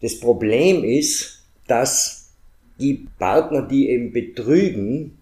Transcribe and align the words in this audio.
Das 0.00 0.20
Problem 0.20 0.84
ist, 0.84 1.42
dass 1.66 2.32
die 2.78 3.06
Partner, 3.18 3.62
die 3.62 3.88
eben 3.88 4.12
betrügen, 4.12 5.18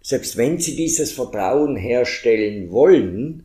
selbst 0.00 0.36
wenn 0.36 0.58
sie 0.58 0.76
dieses 0.76 1.12
Vertrauen 1.12 1.76
herstellen 1.76 2.70
wollen, 2.70 3.44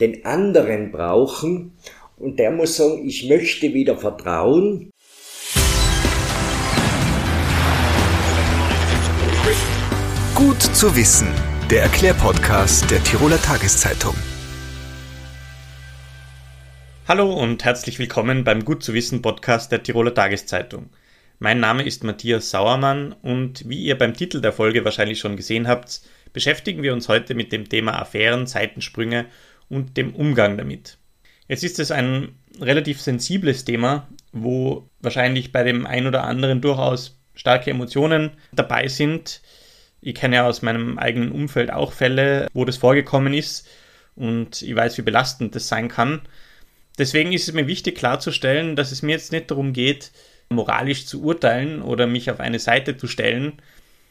den 0.00 0.24
anderen 0.24 0.92
brauchen 0.92 1.72
und 2.18 2.38
der 2.38 2.50
muss 2.50 2.76
sagen, 2.76 3.06
ich 3.06 3.28
möchte 3.28 3.72
wieder 3.72 3.96
vertrauen. 3.96 4.90
Gut 10.34 10.60
zu 10.62 10.94
wissen, 10.96 11.28
der 11.70 11.82
Erklärpodcast 11.82 12.90
der 12.90 13.02
Tiroler 13.04 13.40
Tageszeitung. 13.40 14.14
Hallo 17.06 17.34
und 17.34 17.62
herzlich 17.66 17.98
willkommen 17.98 18.44
beim 18.44 18.64
Gut 18.64 18.82
zu 18.82 18.94
wissen 18.94 19.20
Podcast 19.20 19.70
der 19.70 19.82
Tiroler 19.82 20.14
Tageszeitung. 20.14 20.88
Mein 21.38 21.60
Name 21.60 21.82
ist 21.82 22.02
Matthias 22.02 22.48
Sauermann 22.48 23.12
und 23.20 23.68
wie 23.68 23.82
ihr 23.82 23.98
beim 23.98 24.14
Titel 24.14 24.40
der 24.40 24.54
Folge 24.54 24.86
wahrscheinlich 24.86 25.18
schon 25.18 25.36
gesehen 25.36 25.68
habt, 25.68 26.00
beschäftigen 26.32 26.82
wir 26.82 26.94
uns 26.94 27.10
heute 27.10 27.34
mit 27.34 27.52
dem 27.52 27.68
Thema 27.68 28.00
Affären, 28.00 28.46
Seitensprünge 28.46 29.26
und 29.68 29.98
dem 29.98 30.14
Umgang 30.14 30.56
damit. 30.56 30.96
Jetzt 31.46 31.62
ist 31.62 31.78
es 31.78 31.90
ein 31.90 32.38
relativ 32.58 33.02
sensibles 33.02 33.66
Thema, 33.66 34.08
wo 34.32 34.88
wahrscheinlich 35.00 35.52
bei 35.52 35.62
dem 35.62 35.84
ein 35.84 36.06
oder 36.06 36.24
anderen 36.24 36.62
durchaus 36.62 37.20
starke 37.34 37.70
Emotionen 37.70 38.30
dabei 38.50 38.88
sind. 38.88 39.42
Ich 40.00 40.14
kenne 40.14 40.36
ja 40.36 40.46
aus 40.46 40.62
meinem 40.62 40.98
eigenen 40.98 41.32
Umfeld 41.32 41.70
auch 41.70 41.92
Fälle, 41.92 42.48
wo 42.54 42.64
das 42.64 42.78
vorgekommen 42.78 43.34
ist 43.34 43.68
und 44.16 44.62
ich 44.62 44.74
weiß, 44.74 44.96
wie 44.96 45.02
belastend 45.02 45.54
das 45.54 45.68
sein 45.68 45.88
kann. 45.88 46.22
Deswegen 46.98 47.32
ist 47.32 47.48
es 47.48 47.54
mir 47.54 47.66
wichtig 47.66 47.96
klarzustellen, 47.96 48.76
dass 48.76 48.92
es 48.92 49.02
mir 49.02 49.12
jetzt 49.12 49.32
nicht 49.32 49.50
darum 49.50 49.72
geht, 49.72 50.12
moralisch 50.48 51.06
zu 51.06 51.22
urteilen 51.22 51.82
oder 51.82 52.06
mich 52.06 52.30
auf 52.30 52.40
eine 52.40 52.58
Seite 52.58 52.96
zu 52.96 53.06
stellen. 53.06 53.54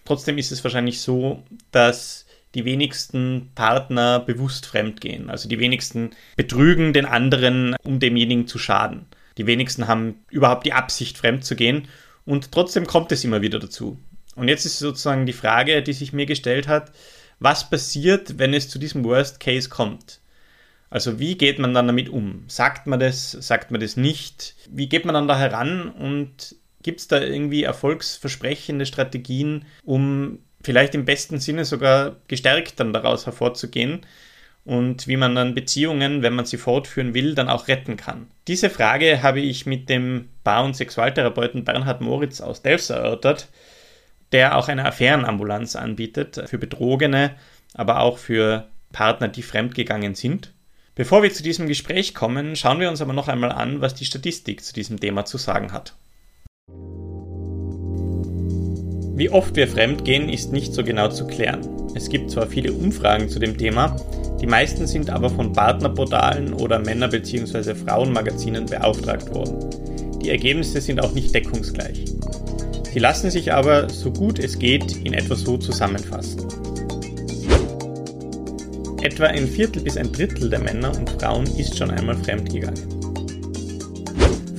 Trotzdem 0.06 0.38
ist 0.38 0.52
es 0.52 0.64
wahrscheinlich 0.64 1.00
so, 1.00 1.44
dass 1.72 2.26
die 2.56 2.66
wenigsten 2.66 3.52
Partner 3.56 4.20
bewusst 4.20 4.66
fremdgehen. 4.66 5.30
Also 5.30 5.50
die 5.50 5.60
wenigsten 5.60 6.12
betrügen 6.36 6.94
den 6.94 7.06
anderen, 7.06 7.76
um 7.84 8.00
demjenigen 8.00 8.48
zu 8.48 8.60
schaden. 8.60 9.06
Die 9.38 9.48
wenigsten 9.48 9.88
haben 9.88 10.24
überhaupt 10.30 10.66
die 10.66 10.74
Absicht, 10.74 11.18
fremd 11.18 11.44
zu 11.44 11.56
gehen. 11.56 11.88
Und 12.26 12.52
trotzdem 12.52 12.86
kommt 12.86 13.12
es 13.12 13.24
immer 13.24 13.42
wieder 13.42 13.60
dazu. 13.60 13.98
Und 14.36 14.48
jetzt 14.48 14.66
ist 14.66 14.80
sozusagen 14.80 15.26
die 15.26 15.34
Frage, 15.34 15.82
die 15.82 15.94
sich 15.94 16.14
mir 16.14 16.26
gestellt 16.26 16.68
hat, 16.68 16.92
was 17.40 17.70
passiert, 17.70 18.38
wenn 18.40 18.54
es 18.54 18.70
zu 18.70 18.80
diesem 18.80 19.04
Worst 19.04 19.40
Case 19.40 19.70
kommt? 19.70 20.20
Also 20.94 21.18
wie 21.18 21.36
geht 21.40 21.58
man 21.58 21.74
dann 21.74 21.88
damit 21.88 22.08
um? 22.08 22.44
Sagt 22.46 22.86
man 22.86 23.00
das, 23.00 23.32
sagt 23.32 23.72
man 23.72 23.82
das 23.82 23.98
nicht? 23.98 24.54
Wie 24.70 24.88
geht 24.88 25.06
man 25.06 25.16
dann 25.16 25.28
da 25.28 25.36
heran 25.36 25.90
und 25.90 26.56
gibt 26.84 27.00
es 27.00 27.08
da 27.08 27.20
irgendwie 27.20 27.64
erfolgsversprechende 27.64 28.86
Strategien, 28.86 29.66
um 29.84 30.38
vielleicht 30.62 30.94
im 30.94 31.04
besten 31.04 31.40
Sinne 31.40 31.66
sogar 31.66 32.18
gestärkt 32.28 32.80
dann 32.80 32.94
daraus 32.94 33.26
hervorzugehen 33.26 34.02
und 34.66 35.08
wie 35.08 35.18
man 35.18 35.34
dann 35.34 35.56
Beziehungen, 35.56 36.22
wenn 36.22 36.36
man 36.36 36.46
sie 36.46 36.58
fortführen 36.58 37.16
will, 37.16 37.34
dann 37.34 37.50
auch 37.50 37.68
retten 37.68 37.98
kann? 37.98 38.28
Diese 38.48 38.70
Frage 38.70 39.24
habe 39.24 39.40
ich 39.40 39.66
mit 39.66 39.90
dem 39.90 40.30
Bar- 40.44 40.64
und 40.64 40.76
Sexualtherapeuten 40.76 41.64
Bernhard 41.64 42.02
Moritz 42.02 42.40
aus 42.40 42.62
Delfs 42.62 42.92
erörtert, 42.92 43.48
der 44.32 44.58
auch 44.58 44.68
eine 44.68 44.86
Affärenambulanz 44.86 45.76
anbietet 45.76 46.44
für 46.46 46.60
Betrogene, 46.60 47.32
aber 47.74 48.02
auch 48.02 48.20
für 48.20 48.68
Partner, 48.92 49.28
die 49.28 49.42
fremdgegangen 49.42 50.14
sind. 50.14 50.54
Bevor 50.96 51.24
wir 51.24 51.34
zu 51.34 51.42
diesem 51.42 51.68
Gespräch 51.68 52.14
kommen, 52.14 52.56
schauen 52.56 52.80
wir 52.80 52.88
uns 52.88 53.02
aber 53.02 53.14
noch 53.14 53.28
einmal 53.28 53.52
an, 53.52 53.82
was 53.82 53.96
die 53.96 54.06
Statistik 54.06 54.64
zu 54.64 54.74
diesem 54.74 55.00
Thema 55.00 55.26
zu 55.26 55.40
sagen 55.40 55.72
hat. 55.72 55.96
Wie 59.16 59.30
oft 59.30 59.56
wir 59.56 59.68
fremdgehen, 59.68 60.30
ist 60.30 60.52
nicht 60.52 60.72
so 60.74 60.84
genau 60.84 61.08
zu 61.08 61.26
klären. 61.26 61.62
Es 61.96 62.10
gibt 62.10 62.30
zwar 62.30 62.46
viele 62.46 62.74
Umfragen 62.74 63.28
zu 63.28 63.40
dem 63.40 63.58
Thema, 63.58 63.96
die 64.40 64.46
meisten 64.46 64.86
sind 64.86 65.10
aber 65.10 65.32
von 65.32 65.52
Partnerportalen 65.52 66.54
oder 66.54 66.78
Männer- 66.78 67.08
bzw. 67.08 67.74
Frauenmagazinen 67.74 68.68
beauftragt 68.68 69.34
worden. 69.34 70.20
Die 70.22 70.30
Ergebnisse 70.30 70.80
sind 70.80 71.00
auch 71.00 71.14
nicht 71.14 71.34
deckungsgleich. 71.34 72.06
Sie 72.92 73.00
lassen 73.00 73.32
sich 73.32 73.52
aber, 73.52 73.90
so 73.90 74.12
gut 74.12 74.38
es 74.38 74.60
geht, 74.60 74.98
in 74.98 75.14
etwa 75.14 75.36
so 75.36 75.58
zusammenfassen. 75.58 76.48
Etwa 79.04 79.26
ein 79.26 79.50
Viertel 79.50 79.82
bis 79.82 79.98
ein 79.98 80.14
Drittel 80.14 80.50
der 80.50 80.60
Männer 80.60 80.98
und 80.98 81.10
Frauen 81.10 81.46
ist 81.58 81.78
schon 81.78 81.92
einmal 81.92 82.16
fremdgegangen. 82.16 82.80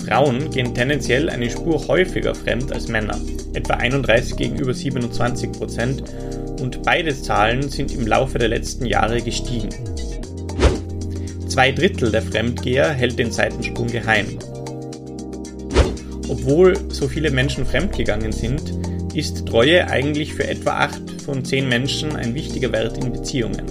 Frauen 0.04 0.50
gehen 0.50 0.74
tendenziell 0.74 1.30
eine 1.30 1.48
Spur 1.48 1.88
häufiger 1.88 2.34
fremd 2.34 2.70
als 2.70 2.88
Männer, 2.88 3.18
etwa 3.54 3.72
31 3.72 4.36
gegenüber 4.36 4.74
27 4.74 5.50
Prozent, 5.50 6.04
und 6.60 6.82
beide 6.82 7.18
Zahlen 7.18 7.70
sind 7.70 7.94
im 7.94 8.06
Laufe 8.06 8.38
der 8.38 8.48
letzten 8.48 8.84
Jahre 8.84 9.22
gestiegen. 9.22 9.70
Zwei 11.48 11.72
Drittel 11.72 12.10
der 12.10 12.20
Fremdgeher 12.20 12.90
hält 12.92 13.18
den 13.18 13.32
Seitensprung 13.32 13.86
geheim. 13.86 14.26
Obwohl 16.28 16.76
so 16.90 17.08
viele 17.08 17.30
Menschen 17.30 17.64
fremdgegangen 17.64 18.32
sind, 18.32 18.60
ist 19.14 19.46
Treue 19.46 19.88
eigentlich 19.88 20.34
für 20.34 20.46
etwa 20.46 20.80
8 20.80 21.22
von 21.22 21.42
10 21.42 21.66
Menschen 21.66 22.14
ein 22.14 22.34
wichtiger 22.34 22.72
Wert 22.72 22.98
in 22.98 23.10
Beziehungen. 23.10 23.62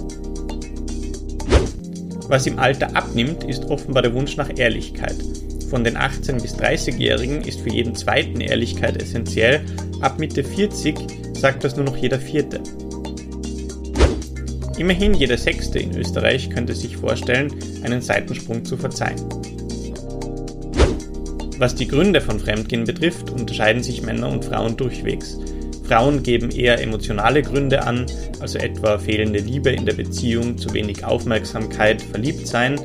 Was 2.34 2.48
im 2.48 2.58
Alter 2.58 2.96
abnimmt, 2.96 3.44
ist 3.44 3.66
offenbar 3.66 4.02
der 4.02 4.12
Wunsch 4.12 4.36
nach 4.36 4.50
Ehrlichkeit. 4.58 5.14
Von 5.70 5.84
den 5.84 5.96
18- 5.96 6.42
bis 6.42 6.56
30-Jährigen 6.56 7.42
ist 7.42 7.60
für 7.60 7.70
jeden 7.70 7.94
zweiten 7.94 8.40
Ehrlichkeit 8.40 9.00
essentiell, 9.00 9.64
ab 10.00 10.18
Mitte 10.18 10.42
40 10.42 10.96
sagt 11.32 11.62
das 11.62 11.76
nur 11.76 11.84
noch 11.84 11.96
jeder 11.96 12.18
vierte. 12.18 12.60
Immerhin 14.78 15.14
jeder 15.14 15.38
Sechste 15.38 15.78
in 15.78 15.96
Österreich 15.96 16.50
könnte 16.50 16.74
sich 16.74 16.96
vorstellen, 16.96 17.54
einen 17.84 18.02
Seitensprung 18.02 18.64
zu 18.64 18.76
verzeihen. 18.76 19.22
Was 21.58 21.76
die 21.76 21.86
Gründe 21.86 22.20
von 22.20 22.40
Fremdgehen 22.40 22.82
betrifft, 22.82 23.30
unterscheiden 23.30 23.84
sich 23.84 24.02
Männer 24.02 24.28
und 24.28 24.44
Frauen 24.44 24.76
durchwegs. 24.76 25.38
Frauen 25.86 26.22
geben 26.22 26.50
eher 26.50 26.80
emotionale 26.80 27.42
Gründe 27.42 27.82
an, 27.82 28.06
also 28.40 28.58
etwa 28.58 28.98
fehlende 28.98 29.38
Liebe 29.38 29.70
in 29.70 29.84
der 29.84 29.92
Beziehung, 29.92 30.56
zu 30.56 30.72
wenig 30.72 31.04
Aufmerksamkeit, 31.04 32.00
verliebt 32.00 32.46
sein 32.46 32.78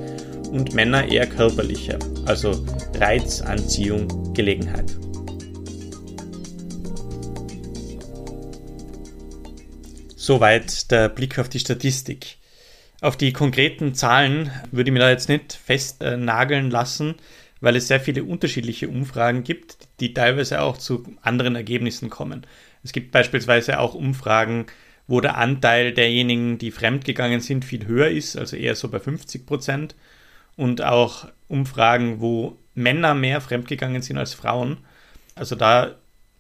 und 0.52 0.74
Männer 0.74 1.08
eher 1.08 1.26
körperliche, 1.26 1.98
also 2.26 2.66
Reiz, 2.96 3.42
Anziehung, 3.42 4.34
Gelegenheit. 4.34 4.96
Soweit 10.18 10.92
der 10.92 11.08
Blick 11.10 11.40
auf 11.40 11.48
die 11.48 11.60
Statistik. 11.60 12.38
Auf 13.02 13.16
die 13.16 13.32
konkreten 13.32 13.96
Zahlen 13.96 14.52
würde 14.72 14.90
ich 14.90 14.94
mir 14.94 15.00
da 15.00 15.10
jetzt 15.10 15.30
nicht 15.30 15.54
festnageln 15.54 16.70
lassen, 16.70 17.16
weil 17.62 17.76
es 17.76 17.88
sehr 17.88 18.00
viele 18.00 18.24
unterschiedliche 18.24 18.90
Umfragen 18.90 19.44
gibt, 19.44 19.78
die 20.00 20.14
teilweise 20.14 20.62
auch 20.62 20.78
zu 20.78 21.04
anderen 21.22 21.56
Ergebnissen 21.56 22.10
kommen. 22.10 22.46
Es 22.84 22.94
gibt 22.94 23.12
beispielsweise 23.12 23.80
auch 23.80 23.94
Umfragen, 23.94 24.66
wo 25.08 25.22
der 25.22 25.38
Anteil 25.38 25.94
derjenigen, 25.94 26.58
die 26.58 26.72
fremdgegangen 26.72 27.42
sind, 27.42 27.66
viel 27.66 27.88
höher 27.88 28.10
ist, 28.10 28.38
also 28.38 28.56
eher 28.56 28.76
so 28.76 28.90
bei 28.90 29.00
50 29.00 29.46
Prozent. 29.46 29.96
Und 30.56 30.84
auch 30.84 31.28
Umfragen, 31.48 32.20
wo 32.20 32.58
Männer 32.76 33.14
mehr 33.14 33.42
fremdgegangen 33.42 34.02
sind 34.02 34.18
als 34.18 34.34
Frauen. 34.34 34.78
Also 35.36 35.56
da 35.56 35.96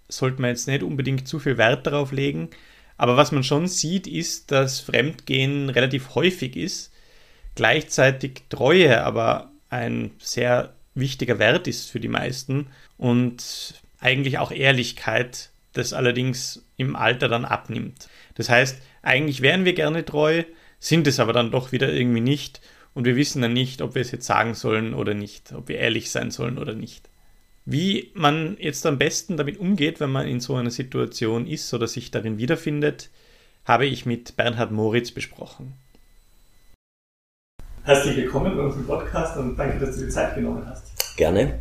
sollte 0.07 0.41
man 0.41 0.51
jetzt 0.51 0.67
nicht 0.67 0.83
unbedingt 0.83 1.27
zu 1.27 1.39
viel 1.39 1.57
Wert 1.57 1.87
darauf 1.87 2.11
legen. 2.11 2.49
Aber 2.97 3.15
was 3.15 3.31
man 3.31 3.43
schon 3.43 3.67
sieht, 3.67 4.07
ist, 4.07 4.51
dass 4.51 4.81
Fremdgehen 4.81 5.69
relativ 5.69 6.15
häufig 6.15 6.55
ist. 6.57 6.91
Gleichzeitig 7.55 8.43
Treue 8.49 9.03
aber 9.03 9.51
ein 9.69 10.11
sehr 10.19 10.73
wichtiger 10.95 11.39
Wert 11.39 11.67
ist 11.67 11.89
für 11.89 11.99
die 11.99 12.07
meisten 12.07 12.67
und 12.97 13.81
eigentlich 13.99 14.37
auch 14.37 14.51
Ehrlichkeit 14.51 15.48
das 15.73 15.93
allerdings 15.93 16.65
im 16.77 16.95
Alter 16.95 17.27
dann 17.27 17.45
abnimmt. 17.45 18.09
Das 18.35 18.49
heißt, 18.49 18.81
eigentlich 19.01 19.41
wären 19.41 19.65
wir 19.65 19.73
gerne 19.73 20.05
treu, 20.05 20.43
sind 20.79 21.07
es 21.07 21.19
aber 21.19 21.33
dann 21.33 21.51
doch 21.51 21.71
wieder 21.71 21.91
irgendwie 21.91 22.21
nicht 22.21 22.61
und 22.93 23.05
wir 23.05 23.15
wissen 23.15 23.41
dann 23.41 23.53
nicht, 23.53 23.81
ob 23.81 23.95
wir 23.95 24.01
es 24.01 24.11
jetzt 24.11 24.25
sagen 24.25 24.55
sollen 24.55 24.93
oder 24.93 25.13
nicht, 25.13 25.53
ob 25.53 25.67
wir 25.67 25.77
ehrlich 25.77 26.11
sein 26.11 26.31
sollen 26.31 26.57
oder 26.57 26.73
nicht. 26.73 27.09
Wie 27.65 28.11
man 28.15 28.57
jetzt 28.59 28.85
am 28.85 28.97
besten 28.97 29.37
damit 29.37 29.59
umgeht, 29.59 29.99
wenn 29.99 30.11
man 30.11 30.27
in 30.27 30.39
so 30.39 30.55
einer 30.55 30.71
Situation 30.71 31.45
ist 31.45 31.71
oder 31.73 31.87
sich 31.87 32.09
darin 32.09 32.37
wiederfindet, 32.37 33.09
habe 33.65 33.85
ich 33.85 34.05
mit 34.05 34.35
Bernhard 34.37 34.71
Moritz 34.71 35.11
besprochen. 35.11 35.73
Herzlich 37.83 38.17
willkommen 38.17 38.55
bei 38.57 38.63
unserem 38.63 38.87
Podcast 38.87 39.37
und 39.37 39.55
danke, 39.55 39.79
dass 39.85 39.95
du 39.95 40.05
dir 40.05 40.09
Zeit 40.09 40.35
genommen 40.35 40.65
hast. 40.67 41.15
Gerne. 41.15 41.59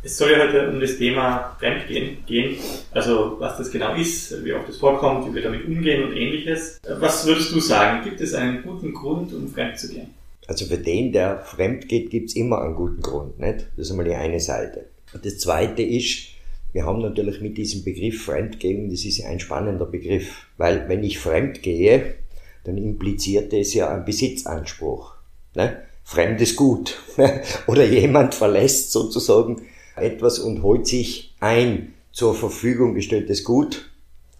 Es 0.00 0.16
soll 0.16 0.30
ja 0.30 0.38
heute 0.38 0.70
um 0.70 0.80
das 0.80 0.96
Thema 0.96 1.56
Fremdgehen 1.58 2.18
gehen, 2.24 2.56
also 2.92 3.36
was 3.40 3.58
das 3.58 3.70
genau 3.70 3.96
ist, 3.96 4.44
wie 4.44 4.52
oft 4.52 4.68
es 4.68 4.76
vorkommt, 4.76 5.28
wie 5.28 5.34
wir 5.34 5.42
damit 5.42 5.66
umgehen 5.66 6.04
und 6.04 6.16
ähnliches. 6.16 6.80
Was 7.00 7.26
würdest 7.26 7.52
du 7.52 7.58
sagen? 7.58 8.04
Gibt 8.04 8.20
es 8.20 8.32
einen 8.32 8.62
guten 8.62 8.94
Grund, 8.94 9.32
um 9.34 9.48
fremd 9.48 9.78
zu 9.78 9.88
gehen? 9.88 10.14
Also 10.46 10.66
für 10.66 10.78
den, 10.78 11.12
der 11.12 11.40
fremd 11.40 11.88
geht, 11.88 12.10
gibt 12.10 12.30
es 12.30 12.36
immer 12.36 12.62
einen 12.62 12.76
guten 12.76 13.02
Grund, 13.02 13.40
nicht? 13.40 13.66
Das 13.76 13.86
ist 13.86 13.90
einmal 13.90 14.06
die 14.06 14.14
eine 14.14 14.38
Seite. 14.38 14.86
Das 15.20 15.38
zweite 15.38 15.82
ist, 15.82 16.28
wir 16.72 16.86
haben 16.86 17.02
natürlich 17.02 17.40
mit 17.40 17.58
diesem 17.58 17.82
Begriff 17.82 18.24
Fremdgehen, 18.24 18.90
das 18.90 19.04
ist 19.04 19.24
ein 19.24 19.40
spannender 19.40 19.86
Begriff, 19.86 20.46
weil 20.58 20.88
wenn 20.88 21.02
ich 21.02 21.18
fremd 21.18 21.60
gehe, 21.62 22.14
dann 22.62 22.78
impliziert 22.78 23.52
es 23.52 23.74
ja 23.74 23.92
einen 23.92 24.04
Besitzanspruch. 24.04 25.14
Ne? 25.54 25.82
Fremdes 26.04 26.54
Gut. 26.54 26.98
Oder 27.66 27.84
jemand 27.84 28.34
verlässt 28.34 28.92
sozusagen 28.92 29.62
etwas 30.02 30.38
und 30.38 30.62
holt 30.62 30.86
sich 30.86 31.34
ein 31.40 31.94
zur 32.12 32.34
Verfügung 32.34 32.94
gestelltes 32.94 33.44
Gut 33.44 33.90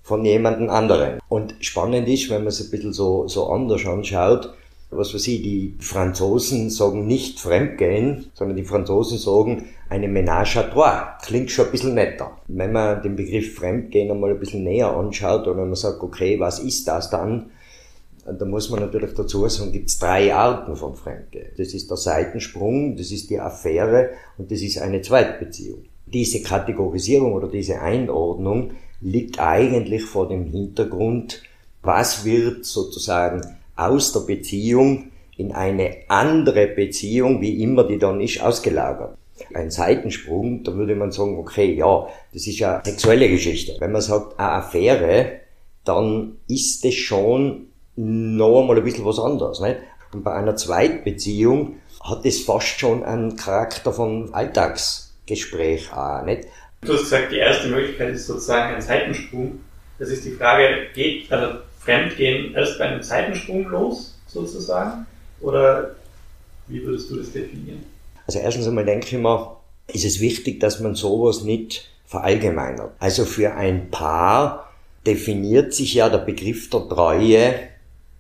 von 0.02 0.24
jemandem 0.24 0.70
anderen. 0.70 1.20
Und 1.28 1.54
spannend 1.60 2.08
ist, 2.08 2.30
wenn 2.30 2.42
man 2.42 2.48
es 2.48 2.60
ein 2.60 2.70
bisschen 2.70 2.92
so, 2.92 3.28
so 3.28 3.48
anders 3.48 3.84
anschaut, 3.86 4.54
was 4.90 5.12
weiß 5.12 5.28
ich, 5.28 5.42
die 5.42 5.74
Franzosen 5.80 6.70
sagen 6.70 7.06
nicht 7.06 7.40
fremdgehen, 7.40 8.30
sondern 8.32 8.56
die 8.56 8.64
Franzosen 8.64 9.18
sagen 9.18 9.66
eine 9.90 10.08
Ménage 10.08 10.56
à 10.56 10.70
trois. 10.70 11.18
Klingt 11.22 11.50
schon 11.50 11.66
ein 11.66 11.72
bisschen 11.72 11.94
netter. 11.94 12.38
Wenn 12.48 12.72
man 12.72 13.02
den 13.02 13.16
Begriff 13.16 13.54
Fremdgehen 13.54 14.10
einmal 14.10 14.30
ein 14.30 14.40
bisschen 14.40 14.64
näher 14.64 14.96
anschaut 14.96 15.42
oder 15.42 15.58
wenn 15.58 15.68
man 15.68 15.74
sagt, 15.74 16.02
okay, 16.02 16.40
was 16.40 16.58
ist 16.58 16.88
das 16.88 17.10
dann? 17.10 17.50
Da 18.36 18.44
muss 18.44 18.68
man 18.70 18.80
natürlich 18.80 19.14
dazu 19.14 19.48
sagen, 19.48 19.72
gibt 19.72 19.88
es 19.88 19.98
drei 19.98 20.34
Arten 20.34 20.76
von 20.76 20.94
Fremdgehen. 20.94 21.52
Das 21.56 21.72
ist 21.72 21.88
der 21.88 21.96
Seitensprung, 21.96 22.96
das 22.96 23.10
ist 23.10 23.30
die 23.30 23.40
Affäre 23.40 24.10
und 24.36 24.50
das 24.50 24.60
ist 24.60 24.78
eine 24.78 25.00
Zweitbeziehung. 25.00 25.84
Diese 26.06 26.42
Kategorisierung 26.42 27.32
oder 27.32 27.48
diese 27.48 27.80
Einordnung 27.80 28.72
liegt 29.00 29.38
eigentlich 29.38 30.04
vor 30.04 30.28
dem 30.28 30.44
Hintergrund, 30.44 31.42
was 31.82 32.24
wird 32.24 32.64
sozusagen 32.64 33.42
aus 33.76 34.12
der 34.12 34.20
Beziehung 34.20 35.10
in 35.36 35.52
eine 35.52 35.98
andere 36.08 36.66
Beziehung, 36.66 37.40
wie 37.40 37.62
immer 37.62 37.84
die 37.84 37.98
dann 37.98 38.20
ist, 38.20 38.42
ausgelagert. 38.42 39.16
Ein 39.54 39.70
Seitensprung, 39.70 40.64
da 40.64 40.74
würde 40.74 40.96
man 40.96 41.12
sagen, 41.12 41.38
okay, 41.38 41.74
ja, 41.74 42.08
das 42.32 42.46
ist 42.46 42.58
ja 42.58 42.82
sexuelle 42.84 43.28
Geschichte. 43.28 43.76
Wenn 43.78 43.92
man 43.92 44.02
sagt, 44.02 44.38
eine 44.38 44.50
Affäre, 44.50 45.40
dann 45.84 46.38
ist 46.48 46.84
es 46.84 46.94
schon 46.94 47.68
noch 47.98 48.60
einmal 48.60 48.76
ein 48.76 48.84
bisschen 48.84 49.04
was 49.04 49.18
anderes. 49.18 49.60
Nicht? 49.60 49.76
Und 50.12 50.22
bei 50.22 50.32
einer 50.32 50.56
Zweitbeziehung 50.56 51.76
hat 52.02 52.24
es 52.24 52.44
fast 52.44 52.78
schon 52.78 53.04
einen 53.04 53.36
Charakter 53.36 53.92
von 53.92 54.32
Alltagsgespräch 54.32 55.92
auch, 55.92 56.22
nicht? 56.22 56.44
Du 56.80 56.92
hast 56.92 57.02
gesagt, 57.02 57.32
die 57.32 57.38
erste 57.38 57.68
Möglichkeit 57.68 58.14
ist 58.14 58.26
sozusagen 58.26 58.76
ein 58.76 58.80
Seitensprung. 58.80 59.60
Das 59.98 60.10
ist 60.10 60.24
die 60.24 60.30
Frage, 60.30 60.86
geht 60.94 61.30
also 61.32 61.58
Fremdgehen 61.80 62.54
erst 62.54 62.78
bei 62.78 62.84
einem 62.84 63.02
Seitensprung 63.02 63.64
los, 63.68 64.14
sozusagen? 64.28 65.06
Oder 65.40 65.96
wie 66.68 66.82
würdest 66.84 67.10
du 67.10 67.16
das 67.16 67.32
definieren? 67.32 67.84
Also 68.26 68.38
erstens 68.38 68.68
einmal 68.68 68.84
denke 68.84 69.06
ich 69.06 69.12
mir, 69.14 69.56
ist 69.88 70.04
es 70.04 70.20
wichtig, 70.20 70.60
dass 70.60 70.80
man 70.80 70.94
sowas 70.94 71.42
nicht 71.42 71.90
verallgemeinert. 72.06 72.92
Also 73.00 73.24
für 73.24 73.54
ein 73.54 73.90
Paar 73.90 74.72
definiert 75.06 75.74
sich 75.74 75.94
ja 75.94 76.08
der 76.08 76.18
Begriff 76.18 76.70
der 76.70 76.88
Treue 76.88 77.54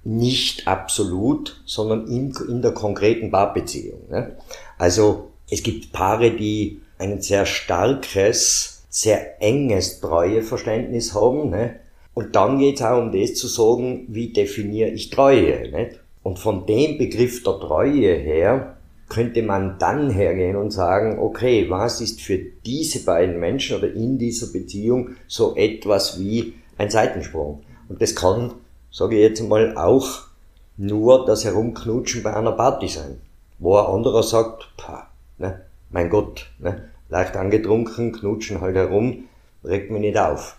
nicht 0.04 0.66
absolut, 0.66 1.60
sondern 1.66 2.06
in, 2.06 2.32
in 2.48 2.62
der 2.62 2.72
konkreten 2.72 3.30
Paarbeziehung. 3.30 4.08
Ne? 4.10 4.36
Also 4.78 5.30
es 5.50 5.62
gibt 5.62 5.92
Paare, 5.92 6.30
die 6.30 6.80
ein 6.98 7.20
sehr 7.20 7.46
starkes, 7.46 8.84
sehr 8.90 9.42
enges 9.42 10.00
Treueverständnis 10.00 11.14
haben. 11.14 11.50
Ne? 11.50 11.76
Und 12.14 12.34
dann 12.34 12.58
geht 12.58 12.76
es 12.76 12.82
auch 12.82 12.98
um 12.98 13.12
das 13.12 13.34
zu 13.34 13.46
sagen, 13.46 14.06
wie 14.08 14.32
definiere 14.32 14.90
ich 14.90 15.10
Treue. 15.10 15.70
Nicht? 15.70 16.00
Und 16.22 16.38
von 16.38 16.66
dem 16.66 16.98
Begriff 16.98 17.42
der 17.42 17.60
Treue 17.60 18.14
her 18.14 18.76
könnte 19.08 19.42
man 19.42 19.78
dann 19.78 20.10
hergehen 20.10 20.56
und 20.56 20.70
sagen, 20.70 21.18
okay, 21.18 21.70
was 21.70 22.00
ist 22.00 22.20
für 22.20 22.38
diese 22.38 23.04
beiden 23.04 23.40
Menschen 23.40 23.78
oder 23.78 23.92
in 23.92 24.18
dieser 24.18 24.52
Beziehung 24.52 25.10
so 25.26 25.56
etwas 25.56 26.18
wie 26.18 26.54
ein 26.76 26.90
Seitensprung? 26.90 27.62
Und 27.88 28.02
das 28.02 28.14
kann, 28.14 28.52
sage 28.90 29.16
ich 29.16 29.22
jetzt 29.22 29.42
mal, 29.42 29.76
auch 29.76 30.28
nur 30.76 31.26
das 31.26 31.44
Herumknutschen 31.44 32.22
bei 32.22 32.34
einer 32.34 32.52
Party 32.52 32.88
sein, 32.88 33.20
wo 33.58 33.76
ein 33.76 33.86
anderer 33.86 34.22
sagt, 34.22 34.68
pah, 34.76 35.08
ne, 35.38 35.64
mein 35.90 36.08
Gott, 36.10 36.46
ne, 36.58 36.90
leicht 37.08 37.36
angetrunken, 37.36 38.12
knutschen 38.12 38.60
halt 38.60 38.76
herum, 38.76 39.24
regt 39.64 39.90
mich 39.90 40.00
nicht 40.00 40.18
auf. 40.18 40.56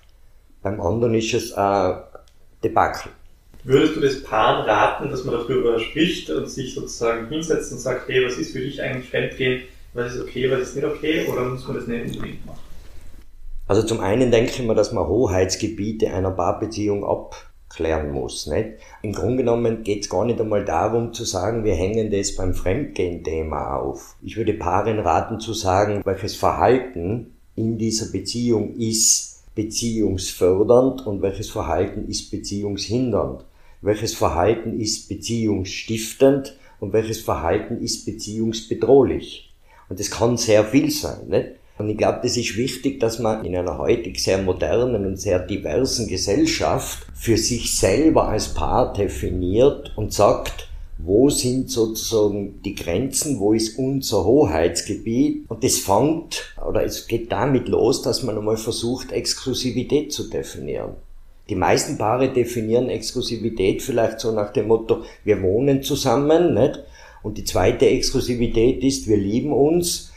Beim 0.61 0.81
anderen 0.81 1.13
ist 1.13 1.33
es 1.33 1.53
ein 1.53 2.01
Debakel. 2.63 3.11
Würdest 3.63 3.95
du 3.95 3.99
das 3.99 4.23
Paar 4.23 4.65
raten, 4.67 5.09
dass 5.09 5.23
man 5.25 5.35
darüber 5.35 5.79
spricht 5.79 6.29
und 6.29 6.49
sich 6.49 6.73
sozusagen 6.73 7.27
hinsetzt 7.27 7.71
und 7.71 7.79
sagt, 7.79 8.07
hey, 8.07 8.25
was 8.25 8.37
ist 8.37 8.51
für 8.51 8.59
dich 8.59 8.81
eigentlich 8.81 9.09
Fremdgehen, 9.09 9.63
was 9.93 10.15
ist 10.15 10.21
okay, 10.21 10.49
was 10.49 10.61
ist 10.61 10.75
nicht 10.75 10.85
okay, 10.85 11.27
oder 11.27 11.43
muss 11.43 11.67
man 11.67 11.77
das 11.77 11.87
nicht 11.87 12.15
unbedingt 12.15 12.45
machen? 12.45 12.59
Also 13.67 13.83
zum 13.83 13.99
einen 13.99 14.31
denke 14.31 14.51
ich 14.51 14.59
mir, 14.63 14.75
dass 14.75 14.91
man 14.91 15.07
Hoheitsgebiete 15.07 16.11
einer 16.11 16.31
Paarbeziehung 16.31 17.03
abklären 17.69 18.11
muss. 18.11 18.47
Nicht? 18.47 18.79
Im 19.01 19.13
Grunde 19.13 19.37
genommen 19.37 19.83
geht 19.83 20.03
es 20.03 20.09
gar 20.09 20.25
nicht 20.25 20.41
einmal 20.41 20.65
darum 20.65 21.13
zu 21.13 21.23
sagen, 21.23 21.63
wir 21.63 21.75
hängen 21.75 22.11
das 22.11 22.35
beim 22.35 22.53
Fremdgehen-Thema 22.53 23.77
auf. 23.77 24.15
Ich 24.23 24.35
würde 24.37 24.53
Paaren 24.53 24.99
raten 24.99 25.39
zu 25.39 25.53
sagen, 25.53 26.01
welches 26.03 26.35
Verhalten 26.35 27.33
in 27.55 27.77
dieser 27.77 28.11
Beziehung 28.11 28.75
ist 28.75 29.43
beziehungsfördernd 29.55 31.05
und 31.05 31.21
welches 31.21 31.49
Verhalten 31.49 32.07
ist 32.07 32.31
beziehungshindernd 32.31 33.45
welches 33.81 34.13
Verhalten 34.13 34.79
ist 34.79 35.07
beziehungsstiftend 35.07 36.57
und 36.79 36.93
welches 36.93 37.21
Verhalten 37.21 37.81
ist 37.81 38.05
beziehungsbedrohlich. 38.05 39.53
Und 39.87 39.99
das 39.99 40.11
kann 40.11 40.37
sehr 40.37 40.65
viel 40.65 40.91
sein. 40.91 41.27
Nicht? 41.27 41.47
Und 41.79 41.89
ich 41.89 41.97
glaube, 41.97 42.19
das 42.21 42.35
ist 42.35 42.57
wichtig, 42.57 42.99
dass 42.99 43.19
man 43.19 43.45
in 43.45 43.55
einer 43.55 43.77
heutig 43.77 44.21
sehr 44.21 44.37
modernen 44.37 45.05
und 45.05 45.15
sehr 45.15 45.39
diversen 45.39 46.09
Gesellschaft 46.09 47.07
für 47.15 47.37
sich 47.37 47.77
selber 47.77 48.27
als 48.27 48.53
Paar 48.53 48.91
definiert 48.91 49.93
und 49.95 50.11
sagt, 50.11 50.67
wo 50.97 51.29
sind 51.29 51.71
sozusagen 51.71 52.61
die 52.63 52.75
Grenzen, 52.75 53.39
wo 53.39 53.53
ist 53.53 53.79
unser 53.79 54.25
Hoheitsgebiet. 54.25 55.49
Und 55.49 55.63
das 55.63 55.77
fängt, 55.77 56.53
oder 56.67 56.83
es 56.83 57.07
geht 57.07 57.31
damit 57.31 57.69
los, 57.69 58.01
dass 58.01 58.23
man 58.23 58.37
einmal 58.37 58.57
versucht, 58.57 59.13
Exklusivität 59.13 60.11
zu 60.11 60.29
definieren. 60.29 60.95
Die 61.47 61.55
meisten 61.55 61.97
Paare 61.97 62.33
definieren 62.33 62.89
Exklusivität 62.89 63.81
vielleicht 63.81 64.19
so 64.19 64.33
nach 64.33 64.51
dem 64.51 64.67
Motto, 64.67 65.03
wir 65.23 65.41
wohnen 65.41 65.81
zusammen, 65.81 66.53
nicht? 66.53 66.83
Und 67.23 67.37
die 67.37 67.45
zweite 67.45 67.87
Exklusivität 67.87 68.83
ist, 68.83 69.07
wir 69.07 69.17
lieben 69.17 69.53
uns. 69.53 70.08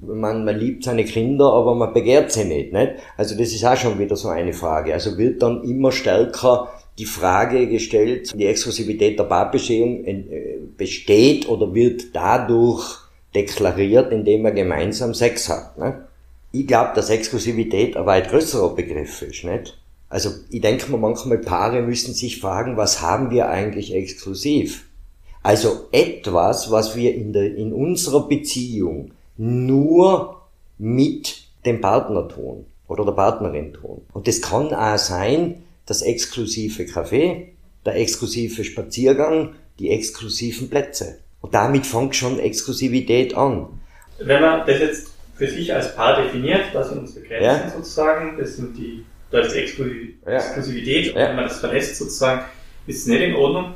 Man, 0.00 0.44
man 0.44 0.58
liebt 0.58 0.84
seine 0.84 1.04
Kinder, 1.04 1.52
aber 1.52 1.74
man 1.74 1.92
begehrt 1.92 2.30
sie 2.32 2.44
nicht, 2.44 2.72
nicht? 2.72 2.92
Also 3.16 3.36
das 3.36 3.48
ist 3.48 3.64
auch 3.64 3.76
schon 3.76 3.98
wieder 3.98 4.16
so 4.16 4.28
eine 4.28 4.52
Frage. 4.52 4.92
Also 4.94 5.18
wird 5.18 5.42
dann 5.42 5.64
immer 5.64 5.90
stärker 5.90 6.68
die 6.98 7.04
Frage 7.04 7.68
gestellt, 7.68 8.32
die 8.34 8.46
Exklusivität 8.46 9.18
der 9.18 9.24
Paarbestehung 9.24 10.04
äh, 10.04 10.58
besteht 10.76 11.48
oder 11.48 11.74
wird 11.74 12.14
dadurch 12.14 12.98
deklariert, 13.34 14.12
indem 14.12 14.42
man 14.42 14.54
gemeinsam 14.54 15.14
Sex 15.14 15.48
hat. 15.48 15.78
Nicht? 15.78 15.94
Ich 16.50 16.66
glaube, 16.66 16.92
dass 16.94 17.10
Exklusivität 17.10 17.96
ein 17.96 18.06
weit 18.06 18.30
größerer 18.30 18.74
Begriff 18.74 19.22
ist, 19.22 19.44
nicht? 19.44 19.78
Also 20.08 20.30
ich 20.50 20.62
denke 20.62 20.90
mir 20.90 20.96
manchmal, 20.96 21.38
Paare 21.38 21.82
müssen 21.82 22.14
sich 22.14 22.40
fragen, 22.40 22.76
was 22.76 23.02
haben 23.02 23.30
wir 23.30 23.48
eigentlich 23.48 23.94
exklusiv? 23.94 24.86
Also 25.42 25.88
etwas, 25.92 26.70
was 26.70 26.96
wir 26.96 27.14
in, 27.14 27.32
der, 27.32 27.54
in 27.54 27.72
unserer 27.72 28.26
Beziehung 28.26 29.10
nur 29.38 30.42
mit 30.76 31.42
dem 31.64 31.80
Partner 31.80 32.28
tun 32.28 32.66
oder 32.86 33.04
der 33.04 33.12
Partnerin 33.12 33.72
tun. 33.72 34.02
Und 34.12 34.28
das 34.28 34.42
kann 34.42 34.74
auch 34.74 34.98
sein, 34.98 35.62
das 35.86 36.02
exklusive 36.02 36.82
Café, 36.82 37.46
der 37.86 37.96
exklusive 37.96 38.64
Spaziergang, 38.64 39.54
die 39.78 39.90
exklusiven 39.90 40.68
Plätze. 40.68 41.18
Und 41.40 41.54
damit 41.54 41.86
fängt 41.86 42.16
schon 42.16 42.38
Exklusivität 42.38 43.34
an. 43.36 43.68
Wenn 44.18 44.42
man 44.42 44.66
das 44.66 44.80
jetzt 44.80 45.12
für 45.36 45.46
sich 45.46 45.72
als 45.72 45.94
Paar 45.94 46.20
definiert, 46.22 46.64
was 46.72 46.88
sind 46.88 46.98
unsere 46.98 47.24
Grenzen 47.24 47.44
ja. 47.44 47.70
sozusagen, 47.70 48.36
das 48.38 48.56
sind 48.56 48.76
die 48.76 49.04
da 49.30 49.40
ist 49.40 49.54
Exklusivität, 49.54 51.14
ja. 51.14 51.14
wenn 51.14 51.36
man 51.36 51.44
das 51.44 51.60
verlässt 51.60 51.96
sozusagen, 51.96 52.42
ist 52.86 53.00
es 53.00 53.06
nicht 53.06 53.20
in 53.20 53.34
Ordnung. 53.34 53.74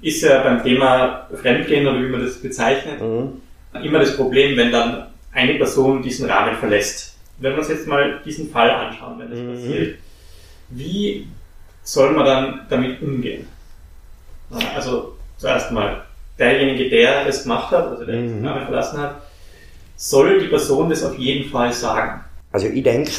Ist 0.00 0.22
ja 0.22 0.42
beim 0.42 0.62
Thema 0.62 1.28
Fremdgehen 1.34 1.86
oder 1.86 2.00
wie 2.00 2.08
man 2.08 2.24
das 2.24 2.40
bezeichnet, 2.40 3.00
mhm. 3.00 3.40
Immer 3.82 4.00
das 4.00 4.16
Problem, 4.16 4.56
wenn 4.56 4.72
dann 4.72 5.06
eine 5.32 5.54
Person 5.54 6.02
diesen 6.02 6.28
Rahmen 6.28 6.56
verlässt. 6.56 7.16
Wenn 7.38 7.52
wir 7.52 7.58
uns 7.58 7.68
jetzt 7.68 7.86
mal 7.86 8.20
diesen 8.24 8.50
Fall 8.50 8.70
anschauen, 8.70 9.18
wenn 9.18 9.30
das 9.30 9.38
mhm. 9.38 9.54
passiert, 9.54 9.98
wie 10.70 11.26
soll 11.82 12.12
man 12.12 12.24
dann 12.24 12.60
damit 12.68 13.02
umgehen? 13.02 13.46
Also 14.74 15.16
zuerst 15.36 15.70
mal, 15.72 16.02
derjenige, 16.38 16.88
der 16.88 17.26
es 17.26 17.42
gemacht 17.42 17.70
hat, 17.70 17.86
also 17.88 18.04
der 18.04 18.16
mhm. 18.16 18.42
den 18.42 18.46
Rahmen 18.46 18.64
verlassen 18.64 18.98
hat, 18.98 19.22
soll 19.96 20.40
die 20.40 20.48
Person 20.48 20.90
das 20.90 21.04
auf 21.04 21.16
jeden 21.18 21.50
Fall 21.50 21.72
sagen. 21.72 22.20
Also 22.52 22.68
ich 22.68 22.82
denke, 22.82 23.10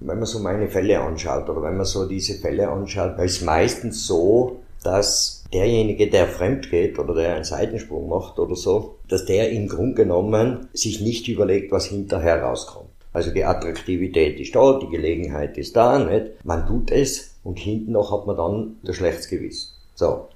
wenn 0.00 0.18
man 0.18 0.26
so 0.26 0.38
meine 0.38 0.68
Fälle 0.68 1.00
anschaut 1.00 1.48
oder 1.48 1.62
wenn 1.62 1.76
man 1.76 1.86
so 1.86 2.06
diese 2.06 2.38
Fälle 2.40 2.68
anschaut, 2.68 3.18
ist 3.18 3.38
es 3.38 3.42
meistens 3.42 4.06
so, 4.06 4.62
dass 4.82 5.43
derjenige, 5.54 6.10
der 6.10 6.26
fremd 6.26 6.70
geht 6.70 6.98
oder 6.98 7.14
der 7.14 7.34
einen 7.36 7.44
Seitensprung 7.44 8.08
macht 8.08 8.38
oder 8.38 8.56
so, 8.56 8.96
dass 9.08 9.24
der 9.24 9.50
im 9.50 9.68
Grunde 9.68 9.94
genommen 9.94 10.68
sich 10.72 11.00
nicht 11.00 11.28
überlegt, 11.28 11.70
was 11.72 11.86
hinterher 11.86 12.42
rauskommt. 12.42 12.90
Also 13.12 13.30
die 13.30 13.44
Attraktivität 13.44 14.40
ist 14.40 14.54
da, 14.54 14.78
die 14.80 14.88
Gelegenheit 14.88 15.56
ist 15.56 15.76
da, 15.76 15.98
nicht? 16.00 16.44
Man 16.44 16.66
tut 16.66 16.90
es 16.90 17.36
und 17.44 17.58
hinten 17.58 17.92
noch 17.92 18.10
hat 18.10 18.26
man 18.26 18.36
dann 18.36 18.76
das 18.82 18.96
schlechtes 18.96 19.28
Gewissen. 19.28 19.70
So. 19.94 20.28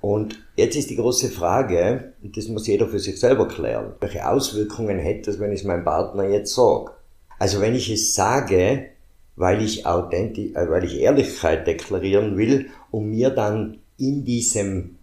Und 0.00 0.38
jetzt 0.56 0.76
ist 0.76 0.90
die 0.90 0.96
große 0.96 1.28
Frage, 1.28 2.12
und 2.22 2.36
das 2.36 2.48
muss 2.48 2.66
jeder 2.68 2.86
für 2.86 3.00
sich 3.00 3.18
selber 3.18 3.48
klären, 3.48 3.94
welche 4.00 4.28
Auswirkungen 4.28 4.98
hätte 4.98 5.30
es, 5.30 5.40
wenn 5.40 5.52
ich 5.52 5.60
es 5.60 5.66
meinem 5.66 5.84
Partner 5.84 6.28
jetzt 6.28 6.54
sage? 6.54 6.92
Also 7.38 7.60
wenn 7.60 7.74
ich 7.74 7.90
es 7.90 8.14
sage, 8.14 8.86
weil 9.34 9.62
ich 9.62 9.86
authentisch, 9.86 10.54
äh, 10.54 10.70
weil 10.70 10.84
ich 10.84 11.00
Ehrlichkeit 11.00 11.66
deklarieren 11.66 12.36
will, 12.36 12.66
um 12.90 13.10
mir 13.10 13.30
dann 13.30 13.78
in 13.98 14.24
diesem 14.24 14.96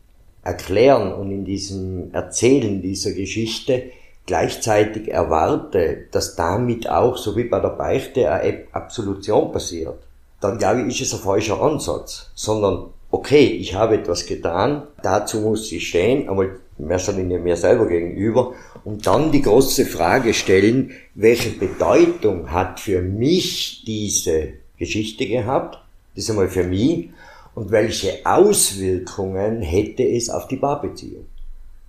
Erklären 0.44 1.14
und 1.14 1.32
in 1.32 1.46
diesem 1.46 2.14
Erzählen 2.14 2.82
dieser 2.82 3.12
Geschichte 3.12 3.84
gleichzeitig 4.26 5.10
erwarte, 5.10 6.06
dass 6.12 6.36
damit 6.36 6.90
auch, 6.90 7.18
so 7.18 7.36
wie 7.36 7.46
bei 7.46 7.60
der 7.60 7.70
Beichte, 7.70 8.32
eine 8.32 8.64
Absolution 8.72 9.52
passiert, 9.52 9.98
dann 10.40 10.58
glaube 10.58 10.82
ich, 10.82 11.02
ist 11.02 11.08
es 11.08 11.20
ein 11.20 11.24
falscher 11.24 11.62
Ansatz, 11.62 12.32
sondern 12.36 12.92
okay, 13.12 13.46
ich 13.46 13.74
habe 13.74 13.96
etwas 13.96 14.26
getan, 14.26 14.84
dazu 15.02 15.42
muss 15.42 15.72
ich 15.72 15.88
stehen, 15.88 16.30
aber 16.30 16.46
in 16.78 16.90
erster 16.90 17.14
Linie 17.14 17.40
mir 17.40 17.58
selber 17.58 17.88
gegenüber 17.88 18.54
und 18.86 19.06
dann 19.06 19.32
die 19.32 19.42
große 19.42 19.86
Frage 19.86 20.34
stellen, 20.34 20.92
welche 21.16 21.50
Bedeutung 21.50 22.52
hat 22.52 22.80
für 22.80 23.02
mich 23.02 23.84
diese 23.86 24.54
Geschichte 24.78 25.28
gehabt, 25.28 25.80
das 26.16 26.26
ist 26.26 26.30
einmal 26.30 26.50
für 26.50 26.64
mich, 26.64 27.10
und 27.56 27.72
welche 27.72 28.26
Auswirkungen 28.26 29.62
hätte 29.62 30.04
es 30.04 30.30
auf 30.30 30.48
die 30.48 30.58
Paarbeziehung. 30.58 31.26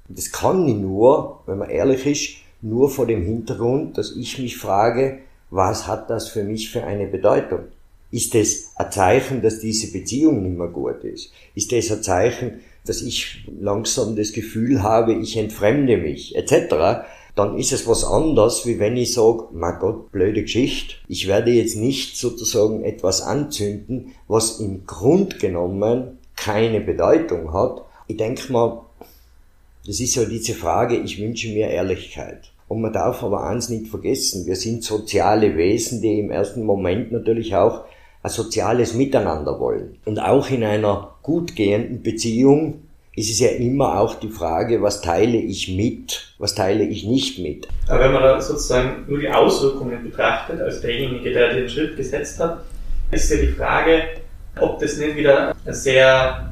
Das 0.09 0.33
kann 0.33 0.67
ich 0.67 0.75
nur, 0.75 1.41
wenn 1.47 1.59
man 1.59 1.71
ehrlich 1.71 2.07
ist, 2.07 2.37
nur 2.63 2.91
vor 2.91 3.07
dem 3.07 3.23
Hintergrund, 3.23 3.97
dass 3.97 4.17
ich 4.17 4.39
mich 4.39 4.57
frage, 4.57 5.19
was 5.51 5.87
hat 5.87 6.11
das 6.11 6.29
für 6.29 6.45
mich 6.45 6.71
für 6.71 6.85
eine 6.85 7.07
Bedeutung? 7.07 7.61
Ist 8.11 8.35
es 8.35 8.73
ein 8.77 8.91
Zeichen, 8.91 9.41
dass 9.41 9.61
diese 9.61 9.93
Beziehung 9.93 10.43
nicht 10.43 10.59
mehr 10.59 10.69
gut 10.69 11.05
ist? 11.05 11.33
Ist 11.55 11.73
es 11.73 11.93
ein 11.93 12.03
Zeichen, 12.03 12.61
dass 12.85 13.03
ich 13.03 13.47
langsam 13.61 14.17
das 14.17 14.33
Gefühl 14.33 14.83
habe, 14.83 15.15
ich 15.15 15.37
entfremde 15.37 15.97
mich, 15.97 16.35
etc., 16.35 17.05
dann 17.35 17.57
ist 17.59 17.73
es 17.73 17.87
was 17.87 18.05
anderes, 18.05 18.67
wie 18.67 18.79
wenn 18.79 18.97
ich 18.97 19.15
sage, 19.15 19.45
mein 19.53 19.79
Gott, 19.79 20.13
blöde 20.13 20.43
Geschichte, 20.43 20.97
ich 21.09 21.29
werde 21.29 21.51
jetzt 21.53 21.77
nicht 21.77 22.17
sozusagen 22.17 22.85
etwas 22.85 23.23
anzünden, 23.23 24.13
was 24.29 24.61
im 24.61 24.87
Grund 24.87 25.39
genommen 25.39 26.19
keine 26.37 26.81
Bedeutung 26.81 27.53
hat. 27.53 27.83
Ich 28.09 28.17
denke 28.17 28.53
mal, 28.53 28.83
das 29.87 30.01
ist 30.01 30.15
so 30.15 30.25
diese 30.25 30.55
Frage, 30.55 30.97
ich 30.97 31.21
wünsche 31.21 31.49
mir 31.49 31.69
Ehrlichkeit. 31.69 32.53
Und 32.69 32.83
man 32.83 32.93
darf 32.93 33.23
aber 33.23 33.45
eins 33.45 33.69
nicht 33.69 33.89
vergessen, 33.89 34.47
wir 34.47 34.57
sind 34.57 34.85
soziale 34.85 35.57
Wesen, 35.57 36.03
die 36.03 36.21
im 36.21 36.31
ersten 36.31 36.65
Moment 36.65 37.11
natürlich 37.11 37.55
auch 37.55 37.85
ein 38.23 38.31
soziales 38.31 38.95
Miteinander 38.95 39.59
wollen. 39.59 39.99
Und 40.05 40.19
auch 40.21 40.51
in 40.51 40.63
einer 40.63 41.15
gut 41.23 41.57
gehenden 41.57 42.03
Beziehung 42.03 42.83
ist 43.17 43.31
es 43.31 43.41
ja 43.41 43.49
immer 43.49 43.99
auch 43.99 44.15
die 44.15 44.29
Frage, 44.29 44.83
was 44.83 45.03
teile 45.03 45.37
ich 45.37 45.69
mit, 45.69 46.35
was 46.39 46.55
teile 46.55 46.85
ich 46.85 47.05
nicht 47.05 47.39
mit. 47.41 47.67
Aber 47.89 48.05
wenn 48.05 48.13
man 48.13 48.23
da 48.23 48.41
sozusagen 48.41 49.05
nur 49.09 49.19
die 49.19 49.29
Auswirkungen 49.29 50.03
betrachtet, 50.03 50.61
als 50.61 50.81
derjenige, 50.81 51.33
der 51.33 51.55
den 51.55 51.69
Schritt 51.69 51.97
gesetzt 51.97 52.39
hat, 52.39 52.61
ist 53.11 53.31
ja 53.31 53.39
die 53.39 53.49
Frage, 53.49 54.03
ob 54.61 54.79
das 54.79 54.97
nicht 54.97 55.17
wieder 55.17 55.55
ein 55.65 55.75
sehr 55.75 56.51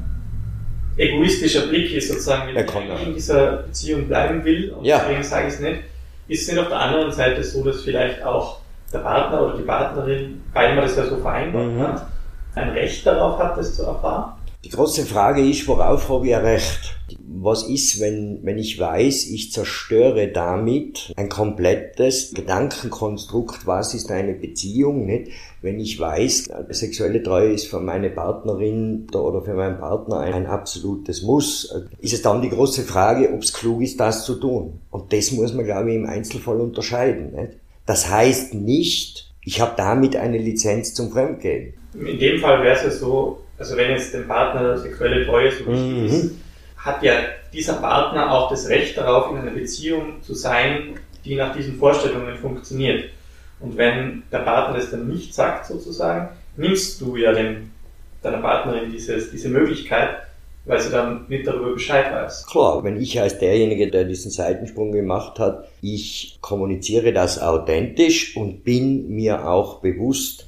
egoistischer 0.97 1.67
Blick 1.67 1.93
ist, 1.93 2.09
sozusagen, 2.09 2.53
wenn 2.53 2.57
ich 2.57 3.07
in 3.07 3.13
dieser 3.13 3.57
Beziehung 3.63 4.07
bleiben 4.07 4.43
will, 4.43 4.71
und 4.71 4.83
ja. 4.83 4.99
deswegen 4.99 5.23
sage 5.23 5.47
ich 5.47 5.53
es 5.53 5.59
nicht, 5.61 5.79
ist 6.27 6.41
es 6.43 6.49
nicht 6.49 6.59
auf 6.59 6.67
der 6.67 6.79
anderen 6.79 7.11
Seite 7.11 7.43
so, 7.43 7.63
dass 7.63 7.81
vielleicht 7.81 8.21
auch 8.23 8.59
der 8.91 8.99
Partner 8.99 9.43
oder 9.43 9.57
die 9.57 9.63
Partnerin, 9.63 10.41
weil 10.53 10.75
man 10.75 10.83
das 10.83 10.97
ja 10.97 11.05
so 11.05 11.17
vereinbart 11.17 11.71
mhm. 11.71 11.79
hat, 11.79 12.07
ein 12.55 12.69
Recht 12.69 13.05
darauf 13.05 13.39
hat, 13.39 13.57
das 13.57 13.75
zu 13.75 13.83
erfahren? 13.83 14.33
Die 14.65 14.69
große 14.69 15.05
Frage 15.05 15.41
ist, 15.41 15.65
worauf 15.69 16.09
habe 16.09 16.27
ich 16.27 16.35
ein 16.35 16.43
Recht? 16.43 16.97
Was 17.25 17.63
ist, 17.63 18.01
wenn, 18.01 18.39
wenn 18.43 18.57
ich 18.57 18.77
weiß, 18.77 19.27
ich 19.27 19.53
zerstöre 19.53 20.27
damit 20.27 21.13
ein 21.15 21.29
komplettes 21.29 22.33
Gedankenkonstrukt, 22.33 23.65
was 23.65 23.93
ist 23.93 24.11
eine 24.11 24.33
Beziehung, 24.33 25.05
nicht? 25.05 25.31
Wenn 25.61 25.79
ich 25.79 25.97
weiß, 25.97 26.49
sexuelle 26.71 27.23
Treue 27.23 27.53
ist 27.53 27.67
für 27.67 27.79
meine 27.79 28.09
Partnerin 28.09 29.07
oder 29.13 29.41
für 29.41 29.53
meinen 29.53 29.79
Partner 29.79 30.19
ein, 30.19 30.45
absolutes 30.45 31.21
Muss, 31.21 31.73
ist 31.99 32.13
es 32.13 32.21
dann 32.21 32.41
die 32.41 32.49
große 32.49 32.83
Frage, 32.83 33.31
ob 33.33 33.41
es 33.41 33.53
klug 33.53 33.81
ist, 33.81 33.97
das 33.97 34.25
zu 34.25 34.35
tun. 34.35 34.81
Und 34.91 35.13
das 35.13 35.31
muss 35.31 35.53
man, 35.53 35.63
glaube 35.63 35.91
ich, 35.91 35.95
im 35.95 36.05
Einzelfall 36.05 36.59
unterscheiden, 36.59 37.33
nicht? 37.33 37.53
Das 37.85 38.09
heißt 38.09 38.55
nicht, 38.55 39.33
ich 39.41 39.61
habe 39.61 39.75
damit 39.77 40.17
eine 40.17 40.37
Lizenz 40.37 40.93
zum 40.93 41.11
Fremdgehen. 41.11 41.75
In 41.93 42.19
dem 42.19 42.39
Fall 42.39 42.61
wäre 42.61 42.75
es 42.75 42.83
ja 42.83 42.91
so, 42.91 43.39
also 43.59 43.75
wenn 43.75 43.91
jetzt 43.91 44.13
dem 44.13 44.27
Partner 44.27 44.77
sexuelle 44.77 45.25
Treue 45.25 45.51
so 45.51 45.67
wichtig 45.67 45.97
mhm. 45.97 46.05
ist, 46.05 46.31
hat 46.77 47.03
ja 47.03 47.13
dieser 47.51 47.73
Partner 47.73 48.31
auch 48.31 48.49
das 48.49 48.69
Recht 48.69 48.97
darauf, 48.97 49.31
in 49.31 49.37
einer 49.37 49.51
Beziehung 49.51 50.21
zu 50.21 50.33
sein, 50.33 50.95
die 51.25 51.35
nach 51.35 51.55
diesen 51.55 51.77
Vorstellungen 51.77 52.37
funktioniert. 52.37 53.09
Und 53.59 53.77
wenn 53.77 54.23
der 54.31 54.39
Partner 54.39 54.77
das 54.77 54.91
dann 54.91 55.07
nicht 55.07 55.33
sagt, 55.33 55.65
sozusagen, 55.65 56.29
nimmst 56.55 57.01
du 57.01 57.17
ja 57.17 57.33
dem, 57.33 57.71
deiner 58.21 58.37
Partnerin 58.37 58.91
dieses, 58.91 59.31
diese 59.31 59.49
Möglichkeit, 59.49 60.21
weil 60.65 60.79
sie 60.79 60.91
dann 60.91 61.25
nicht 61.27 61.47
darüber 61.47 61.73
Bescheid 61.73 62.13
weiß. 62.13 62.45
Klar, 62.45 62.83
wenn 62.83 63.01
ich 63.01 63.19
als 63.19 63.39
derjenige, 63.39 63.89
der 63.89 64.05
diesen 64.05 64.31
Seitensprung 64.31 64.91
gemacht 64.91 65.39
hat, 65.39 65.67
ich 65.81 66.37
kommuniziere 66.41 67.11
das 67.11 67.41
authentisch 67.41 68.37
und 68.37 68.63
bin 68.63 69.09
mir 69.09 69.47
auch 69.47 69.81
bewusst, 69.81 70.47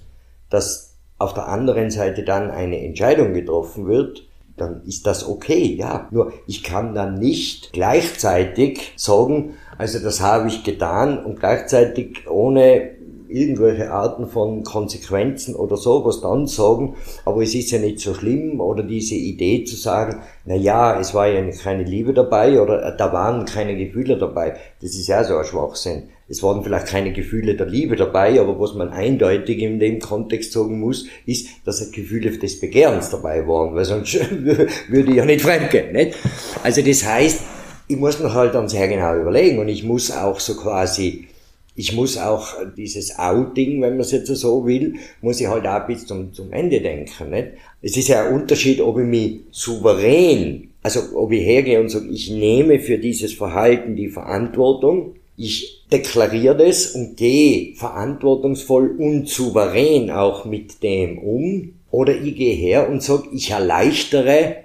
dass 0.50 0.91
auf 1.22 1.34
der 1.34 1.48
anderen 1.48 1.92
Seite 1.92 2.24
dann 2.24 2.52
eine 2.52 2.84
Entscheidung 2.84 3.34
getroffen 3.34 3.88
wird, 3.88 4.28
dann 4.58 4.82
ist 4.86 5.08
das 5.08 5.28
okay, 5.28 5.76
ja. 5.76 6.08
Nur 6.12 6.34
ich 6.48 6.64
kann 6.64 6.94
dann 6.94 7.16
nicht 7.16 7.74
gleichzeitig 7.74 8.94
sagen, 8.96 9.56
also 9.78 10.00
das 10.00 10.22
habe 10.22 10.48
ich 10.48 10.64
getan 10.64 11.24
und 11.24 11.40
gleichzeitig 11.40 12.30
ohne 12.30 12.92
irgendwelche 13.32 13.92
Arten 13.92 14.28
von 14.28 14.64
Konsequenzen 14.64 15.56
oder 15.56 15.78
sowas 15.78 16.22
dann 16.22 16.48
sagen, 16.48 16.96
aber 17.26 17.42
es 17.42 17.56
ist 17.56 17.72
ja 17.72 17.80
nicht 17.80 18.00
so 18.00 18.14
schlimm 18.14 18.60
oder 18.60 18.84
diese 18.84 19.16
Idee 19.16 19.64
zu 19.64 19.76
sagen, 19.76 20.22
na 20.46 20.56
ja, 20.56 21.00
es 21.00 21.14
war 21.14 21.28
ja 21.28 21.42
keine 21.64 21.84
Liebe 21.84 22.14
dabei 22.14 22.62
oder 22.62 22.84
äh, 22.84 22.98
da 22.98 23.14
waren 23.14 23.46
keine 23.46 23.76
Gefühle 23.76 24.18
dabei. 24.18 24.56
Das 24.82 24.92
ist 24.92 25.08
ja 25.08 25.24
so 25.24 25.38
ein 25.38 25.46
Schwachsinn. 25.46 26.04
Es 26.28 26.42
waren 26.44 26.64
vielleicht 26.64 26.88
keine 26.88 27.12
Gefühle 27.12 27.56
der 27.56 27.68
Liebe 27.68 27.96
dabei, 27.96 28.40
aber 28.40 28.58
was 28.60 28.74
man 28.74 28.90
eindeutig 28.90 29.60
in 29.60 29.80
dem 29.80 30.00
Kontext 30.00 30.54
sagen 30.54 30.80
muss, 30.80 31.06
ist, 31.26 31.48
dass 31.66 31.92
Gefühle 31.92 32.32
des 32.32 32.60
Begehrens 32.60 33.10
dabei 33.10 33.46
waren, 33.48 33.76
weil 33.76 33.84
sonst 33.84 34.14
würde 34.44 35.12
ich 35.12 35.16
ja 35.18 35.26
nicht 35.26 35.42
fremdgehen, 35.42 35.92
nicht? 35.92 36.18
Also 36.64 36.82
das 36.82 37.06
heißt, 37.06 37.42
ich 37.90 37.98
muss 37.98 38.20
mir 38.20 38.34
halt 38.34 38.56
dann 38.56 38.70
sehr 38.70 38.88
genau 38.88 39.16
überlegen 39.20 39.60
und 39.60 39.68
ich 39.68 39.84
muss 39.84 40.10
auch 40.12 40.40
so 40.40 40.56
quasi 40.56 41.28
ich 41.76 41.94
muss 41.94 42.18
auch 42.18 42.56
dieses 42.76 43.18
Outing, 43.18 43.82
wenn 43.82 43.92
man 43.92 44.02
es 44.02 44.12
jetzt 44.12 44.28
so 44.28 44.66
will, 44.66 44.96
muss 45.22 45.40
ich 45.40 45.48
halt 45.48 45.66
auch 45.66 45.88
bis 45.88 46.06
zum, 46.06 46.34
zum 46.34 46.52
Ende 46.52 46.82
denken. 46.82 47.30
Nicht? 47.30 47.48
Es 47.82 47.96
ist 47.96 48.10
ja 48.10 48.26
ein 48.26 48.34
Unterschied, 48.34 48.82
ob 48.82 49.00
ich 49.00 49.06
mich 49.06 49.40
souverän, 49.52 50.70
also 50.84 51.00
ob 51.16 51.32
ich 51.32 51.46
hergehe 51.46 51.80
und 51.80 51.90
sage, 51.90 52.10
ich 52.10 52.30
nehme 52.30 52.80
für 52.80 52.98
dieses 52.98 53.34
Verhalten 53.34 53.96
die 53.96 54.10
Verantwortung, 54.10 55.16
ich 55.38 55.86
deklariere 55.92 56.58
das 56.58 56.94
und 56.94 57.16
gehe 57.18 57.74
verantwortungsvoll 57.76 58.96
und 58.98 59.28
souverän 59.28 60.12
auch 60.12 60.46
mit 60.46 60.84
dem 60.84 61.18
um, 61.20 61.74
oder 61.90 62.16
ich 62.16 62.36
gehe 62.36 62.56
her 62.56 62.90
und 62.90 63.02
sage, 63.02 63.30
ich 63.34 63.52
erleichtere 63.52 64.58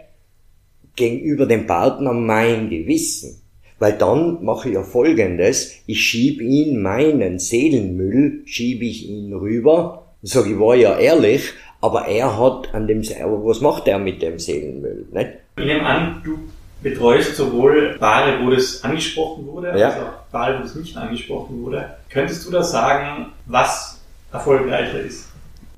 gegenüber 0.97 1.47
dem 1.47 1.67
Partner 1.67 2.13
mein 2.13 2.69
Gewissen. 2.69 3.41
Weil 3.79 3.93
dann 3.93 4.43
mache 4.43 4.69
ich 4.69 4.75
ja 4.75 4.83
folgendes, 4.83 5.75
ich 5.87 6.03
schieb 6.03 6.41
ihn, 6.41 6.81
meinen 6.81 7.39
Seelenmüll, 7.39 8.43
schiebe 8.47 8.85
ich 8.85 9.09
ihn 9.09 9.35
rüber, 9.35 10.07
und 10.23 10.29
sage, 10.29 10.53
ich 10.53 10.59
war 10.59 10.75
ja 10.75 10.99
ehrlich, 10.99 11.53
aber 11.81 12.07
er 12.07 12.39
hat 12.39 12.75
an 12.75 12.87
dem, 12.87 13.03
aber 13.23 13.45
was 13.45 13.61
macht 13.61 13.87
er 13.87 13.99
mit 13.99 14.23
dem 14.23 14.39
Seelenmüll, 14.39 15.07
nicht? 15.13 15.31
Ich 15.59 15.65
nehme 15.65 15.85
an, 15.85 16.23
du 16.25 16.39
betreust 16.83 17.37
sowohl 17.37 17.97
Paare, 17.99 18.45
wo 18.45 18.51
das 18.51 18.83
angesprochen 18.83 19.47
wurde, 19.47 19.79
ja. 19.79 19.89
als 19.89 19.97
auch 19.97 20.31
Paare, 20.31 20.59
wo 20.59 20.63
das 20.63 20.75
nicht 20.75 20.97
angesprochen 20.97 21.63
wurde. 21.63 21.97
Könntest 22.09 22.47
du 22.47 22.51
da 22.51 22.63
sagen, 22.63 23.27
was 23.47 24.01
erfolgreicher 24.33 25.01
ist? 25.01 25.29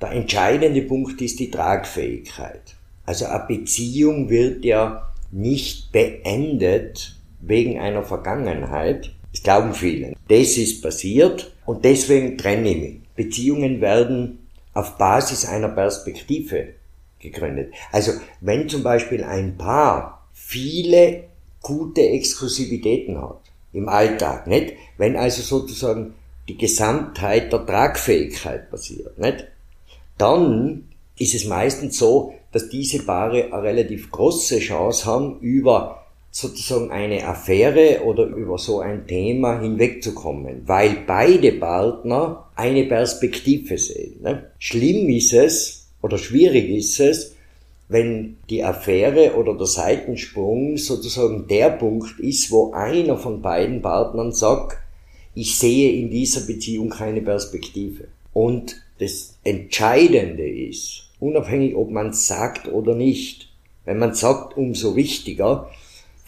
Der 0.01 0.13
entscheidende 0.13 0.83
Punkt 0.83 1.21
ist 1.21 1.41
die 1.41 1.51
Tragfähigkeit. 1.51 2.77
Also 3.05 3.27
eine 3.27 3.45
Beziehung 3.49 4.29
wird 4.29 4.65
ja 4.65 5.11
nicht 5.31 5.91
beendet, 5.93 7.17
wegen 7.41 7.79
einer 7.79 8.03
Vergangenheit. 8.03 9.13
Das 9.33 9.43
glauben 9.43 9.75
viele. 9.75 10.15
Das 10.29 10.57
ist 10.57 10.83
passiert 10.83 11.53
und 11.67 11.85
deswegen 11.85 12.39
trenne 12.39 12.71
ich 12.71 12.77
mich. 12.79 12.95
Beziehungen 13.15 13.81
werden 13.81 14.47
auf 14.75 14.97
Basis 14.97 15.45
einer 15.45 15.69
Perspektive 15.69 16.75
gegründet. 17.19 17.75
Also 17.93 18.13
wenn 18.41 18.69
zum 18.69 18.83
Beispiel 18.83 19.25
ein 19.25 19.59
Paar 19.59 20.29
viele 20.33 21.25
gute 21.61 22.01
Exklusivitäten 22.01 23.21
hat 23.21 23.41
im 23.73 23.89
Alltag, 23.89 24.47
nicht? 24.47 24.75
Wenn 24.97 25.17
also 25.17 25.43
sozusagen 25.43 26.15
die 26.49 26.57
Gesamtheit 26.57 27.53
der 27.53 27.67
Tragfähigkeit 27.67 28.71
passiert, 28.71 29.19
nicht? 29.19 29.47
Dann 30.17 30.89
ist 31.19 31.35
es 31.35 31.45
meistens 31.45 31.99
so, 31.99 32.35
dass 32.53 32.69
diese 32.69 33.03
Paare 33.03 33.53
eine 33.53 33.63
relativ 33.63 34.11
große 34.11 34.59
Chance 34.61 35.05
haben, 35.07 35.41
über 35.41 35.98
sozusagen 36.31 36.91
eine 36.91 37.27
Affäre 37.27 38.03
oder 38.05 38.27
über 38.27 38.59
so 38.59 38.81
ein 38.81 39.07
Thema 39.07 39.61
hinwegzukommen, 39.61 40.63
weil 40.67 41.05
beide 41.07 41.53
Partner 41.53 42.49
eine 42.55 42.85
Perspektive 42.85 43.79
sehen. 43.79 44.21
Ne? 44.23 44.51
Schlimm 44.59 45.09
ist 45.09 45.33
es 45.33 45.89
oder 46.03 46.19
schwierig 46.19 46.71
ist 46.71 47.01
es, 47.01 47.35
wenn 47.89 48.37
die 48.51 48.63
Affäre 48.63 49.35
oder 49.35 49.55
der 49.55 49.67
Seitensprung 49.67 50.77
sozusagen 50.77 51.49
der 51.49 51.71
Punkt 51.71 52.21
ist, 52.21 52.51
wo 52.51 52.73
einer 52.73 53.17
von 53.17 53.41
beiden 53.41 53.81
Partnern 53.81 54.33
sagt, 54.33 54.77
ich 55.35 55.59
sehe 55.59 55.93
in 55.93 56.11
dieser 56.11 56.43
Beziehung 56.43 56.91
keine 56.91 57.23
Perspektive. 57.23 58.09
Und 58.35 58.77
das 58.99 59.39
Entscheidende 59.45 60.49
ist, 60.49 61.05
unabhängig 61.21 61.75
ob 61.77 61.91
man 61.91 62.11
es 62.11 62.27
sagt 62.27 62.69
oder 62.69 62.95
nicht, 62.95 63.49
wenn 63.85 63.99
man 63.99 64.15
sagt, 64.15 64.57
umso 64.57 64.97
wichtiger, 64.97 65.71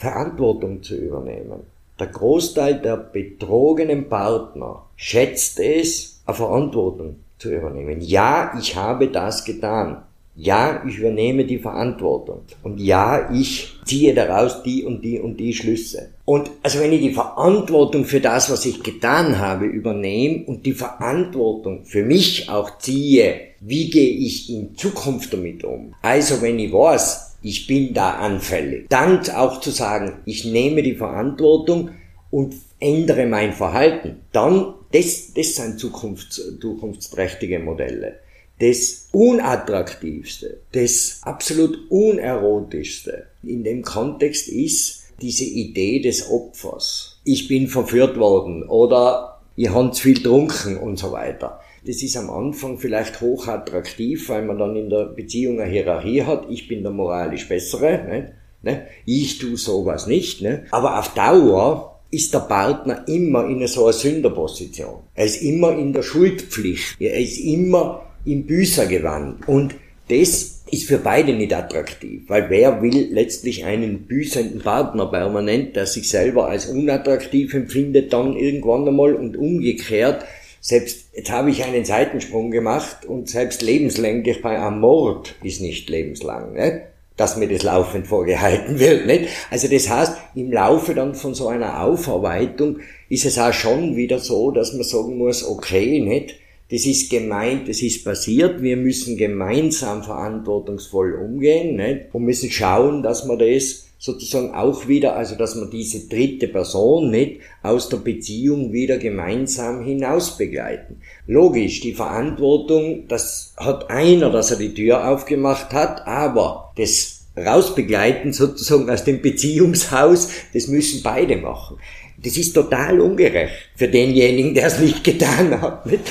Verantwortung 0.00 0.82
zu 0.82 0.96
übernehmen. 0.96 1.60
Der 1.98 2.06
Großteil 2.06 2.80
der 2.80 2.96
betrogenen 2.96 4.08
Partner 4.08 4.86
schätzt 4.96 5.60
es, 5.60 6.22
eine 6.24 6.34
Verantwortung 6.34 7.16
zu 7.38 7.54
übernehmen. 7.54 8.00
Ja, 8.00 8.54
ich 8.58 8.74
habe 8.76 9.08
das 9.08 9.44
getan. 9.44 9.98
Ja, 10.34 10.82
ich 10.88 10.96
übernehme 10.96 11.44
die 11.44 11.58
Verantwortung. 11.58 12.40
Und 12.62 12.80
ja, 12.80 13.30
ich 13.30 13.78
ziehe 13.84 14.14
daraus 14.14 14.62
die 14.62 14.84
und 14.84 15.04
die 15.04 15.20
und 15.20 15.36
die 15.36 15.52
Schlüsse. 15.52 16.08
Und 16.24 16.50
also 16.62 16.80
wenn 16.80 16.94
ich 16.94 17.02
die 17.02 17.12
Verantwortung 17.12 18.06
für 18.06 18.20
das, 18.20 18.50
was 18.50 18.64
ich 18.64 18.82
getan 18.82 19.38
habe, 19.38 19.66
übernehme 19.66 20.46
und 20.46 20.64
die 20.64 20.72
Verantwortung 20.72 21.84
für 21.84 22.04
mich 22.04 22.48
auch 22.48 22.78
ziehe, 22.78 23.38
wie 23.60 23.90
gehe 23.90 24.12
ich 24.12 24.48
in 24.48 24.74
Zukunft 24.76 25.34
damit 25.34 25.62
um? 25.62 25.94
Also 26.00 26.40
wenn 26.40 26.58
ich 26.58 26.72
weiß, 26.72 27.29
ich 27.42 27.66
bin 27.66 27.94
da 27.94 28.14
anfällig. 28.14 28.86
Dann 28.88 29.28
auch 29.30 29.60
zu 29.60 29.70
sagen, 29.70 30.18
ich 30.26 30.44
nehme 30.44 30.82
die 30.82 30.94
Verantwortung 30.94 31.90
und 32.30 32.54
ändere 32.78 33.26
mein 33.26 33.52
Verhalten. 33.52 34.20
Dann, 34.32 34.74
das, 34.92 35.32
das 35.34 35.56
sind 35.56 35.78
zukunfts, 35.78 36.58
zukunftsträchtige 36.60 37.58
Modelle. 37.58 38.18
Das 38.58 39.08
unattraktivste, 39.12 40.60
das 40.72 41.20
absolut 41.22 41.90
unerotischste 41.90 43.26
in 43.42 43.64
dem 43.64 43.82
Kontext 43.82 44.48
ist 44.48 45.04
diese 45.22 45.44
Idee 45.44 46.00
des 46.00 46.30
Opfers. 46.30 47.18
Ich 47.24 47.48
bin 47.48 47.68
verführt 47.68 48.18
worden 48.18 48.62
oder 48.64 49.40
ich 49.56 49.70
habe 49.70 49.90
zu 49.92 50.02
viel 50.02 50.14
getrunken 50.14 50.76
und 50.76 50.98
so 50.98 51.12
weiter. 51.12 51.60
Das 51.86 52.02
ist 52.02 52.16
am 52.16 52.30
Anfang 52.30 52.78
vielleicht 52.78 53.20
hochattraktiv, 53.20 54.28
weil 54.28 54.44
man 54.44 54.58
dann 54.58 54.76
in 54.76 54.90
der 54.90 55.06
Beziehung 55.06 55.60
eine 55.60 55.70
Hierarchie 55.70 56.24
hat. 56.24 56.46
Ich 56.50 56.68
bin 56.68 56.82
der 56.82 56.92
moralisch 56.92 57.48
Bessere. 57.48 57.90
Ne? 57.90 58.32
Ne? 58.62 58.86
Ich 59.06 59.38
tu 59.38 59.56
sowas 59.56 60.06
nicht. 60.06 60.42
Ne? 60.42 60.64
Aber 60.70 60.98
auf 60.98 61.14
Dauer 61.14 62.00
ist 62.10 62.34
der 62.34 62.40
Partner 62.40 63.04
immer 63.08 63.46
in 63.46 63.66
so 63.66 63.84
einer 63.84 63.92
Sünderposition. 63.92 65.00
Er 65.14 65.24
ist 65.24 65.42
immer 65.42 65.76
in 65.76 65.92
der 65.92 66.02
Schuldpflicht. 66.02 67.00
Er 67.00 67.18
ist 67.18 67.38
immer 67.38 68.02
im 68.24 68.44
Büßergewand. 68.46 69.48
Und 69.48 69.74
das 70.08 70.62
ist 70.70 70.84
für 70.86 70.98
beide 70.98 71.32
nicht 71.32 71.54
attraktiv, 71.54 72.22
weil 72.28 72.50
wer 72.50 72.82
will 72.82 73.08
letztlich 73.12 73.64
einen 73.64 74.06
büßenden 74.06 74.60
Partner 74.60 75.06
permanent, 75.06 75.76
der 75.76 75.86
sich 75.86 76.08
selber 76.08 76.48
als 76.48 76.66
unattraktiv 76.66 77.54
empfindet, 77.54 78.12
dann 78.12 78.36
irgendwann 78.36 78.86
einmal 78.86 79.14
und 79.14 79.36
umgekehrt 79.36 80.24
selbst, 80.60 81.06
jetzt 81.14 81.30
habe 81.30 81.50
ich 81.50 81.64
einen 81.64 81.84
Seitensprung 81.84 82.50
gemacht 82.50 83.06
und 83.06 83.28
selbst 83.28 83.62
lebenslänglich 83.62 84.42
bei 84.42 84.60
einem 84.60 84.80
Mord 84.80 85.34
ist 85.42 85.60
nicht 85.60 85.88
lebenslang, 85.88 86.52
nicht? 86.52 86.82
dass 87.16 87.36
mir 87.36 87.48
das 87.48 87.62
laufend 87.62 88.06
vorgehalten 88.06 88.78
wird. 88.78 89.06
Nicht? 89.06 89.28
Also 89.50 89.68
das 89.68 89.90
heißt, 89.90 90.16
im 90.34 90.52
Laufe 90.52 90.94
dann 90.94 91.14
von 91.14 91.34
so 91.34 91.48
einer 91.48 91.82
Aufarbeitung 91.82 92.78
ist 93.10 93.26
es 93.26 93.38
auch 93.38 93.52
schon 93.52 93.94
wieder 93.94 94.18
so, 94.18 94.50
dass 94.50 94.72
man 94.72 94.84
sagen 94.84 95.18
muss, 95.18 95.46
okay, 95.46 96.00
nicht? 96.00 96.36
das 96.70 96.86
ist 96.86 97.10
gemeint, 97.10 97.68
das 97.68 97.82
ist 97.82 98.04
passiert, 98.04 98.62
wir 98.62 98.76
müssen 98.76 99.16
gemeinsam 99.16 100.02
verantwortungsvoll 100.02 101.14
umgehen 101.14 101.76
nicht? 101.76 102.06
und 102.14 102.24
müssen 102.24 102.50
schauen, 102.50 103.02
dass 103.02 103.26
wir 103.26 103.36
das 103.36 103.89
sozusagen 104.00 104.54
auch 104.54 104.88
wieder, 104.88 105.14
also 105.14 105.34
dass 105.36 105.54
man 105.56 105.70
diese 105.70 106.08
dritte 106.08 106.48
Person 106.48 107.10
nicht 107.10 107.40
aus 107.62 107.90
der 107.90 107.98
Beziehung 107.98 108.72
wieder 108.72 108.96
gemeinsam 108.96 109.84
hinaus 109.84 110.38
begleiten. 110.38 111.02
Logisch, 111.26 111.80
die 111.80 111.92
Verantwortung, 111.92 113.06
das 113.08 113.52
hat 113.58 113.90
einer, 113.90 114.30
dass 114.30 114.50
er 114.50 114.56
die 114.56 114.72
Tür 114.72 115.06
aufgemacht 115.06 115.72
hat, 115.74 116.06
aber 116.06 116.72
das 116.78 117.26
Rausbegleiten 117.36 118.32
sozusagen 118.32 118.88
aus 118.88 119.04
dem 119.04 119.20
Beziehungshaus, 119.20 120.30
das 120.54 120.66
müssen 120.66 121.02
beide 121.02 121.36
machen. 121.36 121.76
Das 122.22 122.36
ist 122.38 122.54
total 122.54 123.00
ungerecht 123.00 123.52
für 123.76 123.88
denjenigen, 123.88 124.54
der 124.54 124.66
es 124.66 124.78
nicht 124.78 125.04
getan 125.04 125.60
hat. 125.60 125.84
Nicht? 125.84 126.04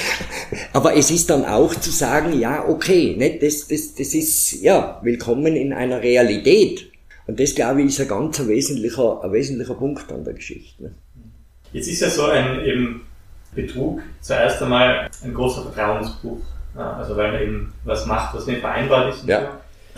Aber 0.73 0.95
es 0.95 1.10
ist 1.10 1.30
dann 1.32 1.43
auch 1.43 1.73
zu 1.73 1.89
sagen, 1.89 2.39
ja, 2.39 2.67
okay, 2.67 3.15
nicht? 3.17 3.41
Das, 3.41 3.67
das, 3.67 3.95
das 3.95 4.13
ist, 4.13 4.62
ja, 4.62 4.99
willkommen 5.04 5.56
in 5.56 5.73
einer 5.73 6.02
Realität. 6.02 6.88
Und 7.30 7.39
das, 7.39 7.54
glaube 7.54 7.84
ich, 7.84 7.89
ist 7.89 8.02
ein 8.02 8.08
ganz 8.08 8.39
wesentlicher, 8.48 9.24
ein 9.24 9.32
wesentlicher 9.32 9.76
Punkt 9.76 10.12
an 10.12 10.24
der 10.24 10.34
Geschichte. 10.34 10.82
Ne? 10.82 10.92
Jetzt 11.74 11.88
ist 11.88 12.02
ja 12.02 12.10
so 12.10 12.26
ein 12.26 12.65
eben 12.65 13.02
Betrug 13.54 14.02
zuerst 14.20 14.60
einmal 14.63 15.08
ein 15.24 15.34
großer 15.36 15.62
Vertrauensbruch. 15.62 16.39
Ja, 16.76 16.94
also 16.94 17.15
weil 17.15 17.32
man 17.32 17.42
eben 17.44 17.74
was 17.86 18.08
macht, 18.08 18.36
was 18.36 18.48
nicht 18.48 18.62
vereinbart 18.62 19.13
ist. 19.13 19.28
ja. 19.28 19.42
So. 19.42 19.48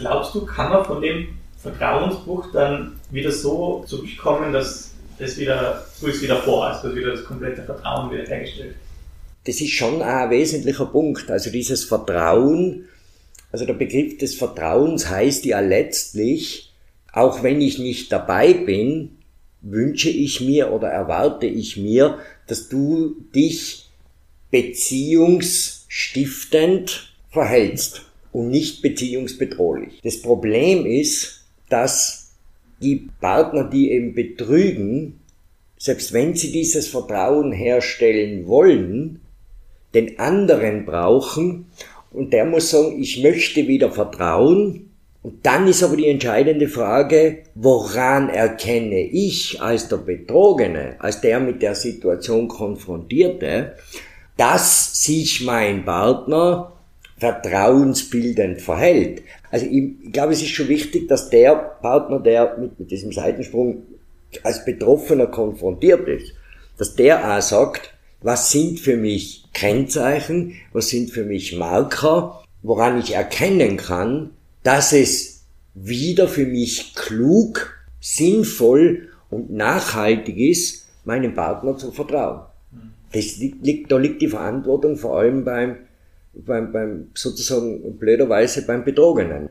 Glaubst 0.01 0.35
du, 0.35 0.45
kann 0.45 0.73
man 0.73 0.83
von 0.83 1.01
dem 1.01 1.29
Vertrauensbruch 1.61 2.51
dann 2.51 2.99
wieder 3.11 3.31
so 3.31 3.85
zurückkommen, 3.87 4.51
dass 4.51 4.91
das 5.17 5.37
wieder 5.37 5.85
so 5.95 6.07
ist 6.07 6.21
wie 6.21 6.27
davor, 6.27 6.67
also 6.67 6.89
dass 6.89 6.97
wieder 6.97 7.11
das 7.11 7.23
komplette 7.23 7.63
Vertrauen 7.63 8.11
wieder 8.11 8.25
hergestellt 8.25 8.75
Das 9.45 9.61
ist 9.61 9.71
schon 9.71 10.01
ein 10.01 10.29
wesentlicher 10.31 10.87
Punkt. 10.87 11.31
Also 11.31 11.49
dieses 11.49 11.85
Vertrauen, 11.85 12.89
also 13.53 13.65
der 13.65 13.75
Begriff 13.75 14.17
des 14.17 14.35
Vertrauens 14.35 15.09
heißt 15.09 15.45
ja 15.45 15.61
letztlich, 15.61 16.70
auch 17.13 17.43
wenn 17.43 17.61
ich 17.61 17.77
nicht 17.79 18.11
dabei 18.11 18.53
bin, 18.53 19.17
wünsche 19.61 20.09
ich 20.09 20.41
mir 20.41 20.71
oder 20.71 20.89
erwarte 20.89 21.45
ich 21.45 21.77
mir, 21.77 22.17
dass 22.47 22.67
du 22.69 23.15
dich 23.35 23.89
beziehungsstiftend 24.49 27.13
verhältst 27.29 28.01
und 28.31 28.49
nicht 28.49 28.81
beziehungsbedrohlich. 28.81 29.99
Das 30.03 30.19
Problem 30.21 30.85
ist, 30.85 31.45
dass 31.69 32.33
die 32.81 33.09
Partner, 33.19 33.69
die 33.69 33.91
eben 33.91 34.13
betrügen, 34.13 35.19
selbst 35.77 36.13
wenn 36.13 36.35
sie 36.35 36.51
dieses 36.51 36.87
Vertrauen 36.87 37.51
herstellen 37.51 38.47
wollen, 38.47 39.19
den 39.93 40.19
anderen 40.19 40.85
brauchen 40.85 41.65
und 42.11 42.31
der 42.33 42.45
muss 42.45 42.71
sagen, 42.71 43.01
ich 43.01 43.21
möchte 43.23 43.67
wieder 43.67 43.91
vertrauen, 43.91 44.90
und 45.23 45.45
dann 45.45 45.67
ist 45.67 45.83
aber 45.83 45.97
die 45.97 46.09
entscheidende 46.09 46.67
Frage, 46.67 47.43
woran 47.53 48.29
erkenne 48.29 49.01
ich 49.01 49.61
als 49.61 49.87
der 49.87 49.97
Betrogene, 49.97 50.95
als 50.97 51.21
der 51.21 51.39
mit 51.39 51.61
der 51.61 51.75
Situation 51.75 52.47
konfrontierte, 52.47 53.75
dass 54.35 55.03
sich 55.03 55.43
mein 55.43 55.85
Partner 55.85 56.73
vertrauensbildend 57.17 58.61
verhält. 58.61 59.21
Also 59.51 59.67
ich, 59.67 60.11
glaube, 60.11 60.33
es 60.33 60.41
ist 60.41 60.49
schon 60.49 60.69
wichtig, 60.69 61.07
dass 61.07 61.29
der 61.29 61.53
Partner, 61.55 62.19
der 62.19 62.57
mit, 62.57 62.79
mit 62.79 62.89
diesem 62.89 63.11
Seitensprung 63.11 63.83
als 64.41 64.65
Betroffener 64.65 65.27
konfrontiert 65.27 66.07
ist, 66.07 66.33
dass 66.79 66.95
der 66.95 67.37
auch 67.37 67.41
sagt, 67.41 67.93
was 68.21 68.51
sind 68.51 68.79
für 68.79 68.97
mich 68.97 69.45
Kennzeichen, 69.53 70.53
was 70.73 70.89
sind 70.89 71.11
für 71.11 71.25
mich 71.25 71.55
Marker, 71.55 72.43
woran 72.63 72.99
ich 72.99 73.13
erkennen 73.13 73.77
kann, 73.77 74.31
dass 74.63 74.93
es 74.93 75.45
wieder 75.73 76.27
für 76.27 76.45
mich 76.45 76.95
klug, 76.95 77.73
sinnvoll 77.99 79.09
und 79.29 79.51
nachhaltig 79.51 80.37
ist, 80.37 80.87
meinem 81.05 81.33
Partner 81.33 81.77
zu 81.77 81.91
vertrauen. 81.91 82.41
Das 83.13 83.37
liegt, 83.37 83.91
da 83.91 83.97
liegt 83.97 84.21
die 84.21 84.27
Verantwortung 84.27 84.95
vor 84.95 85.19
allem 85.19 85.43
beim, 85.43 85.77
beim, 86.33 86.71
beim 86.71 87.07
sozusagen 87.13 87.97
blöderweise 87.97 88.65
beim 88.65 88.83
Betrogenen. 88.83 89.49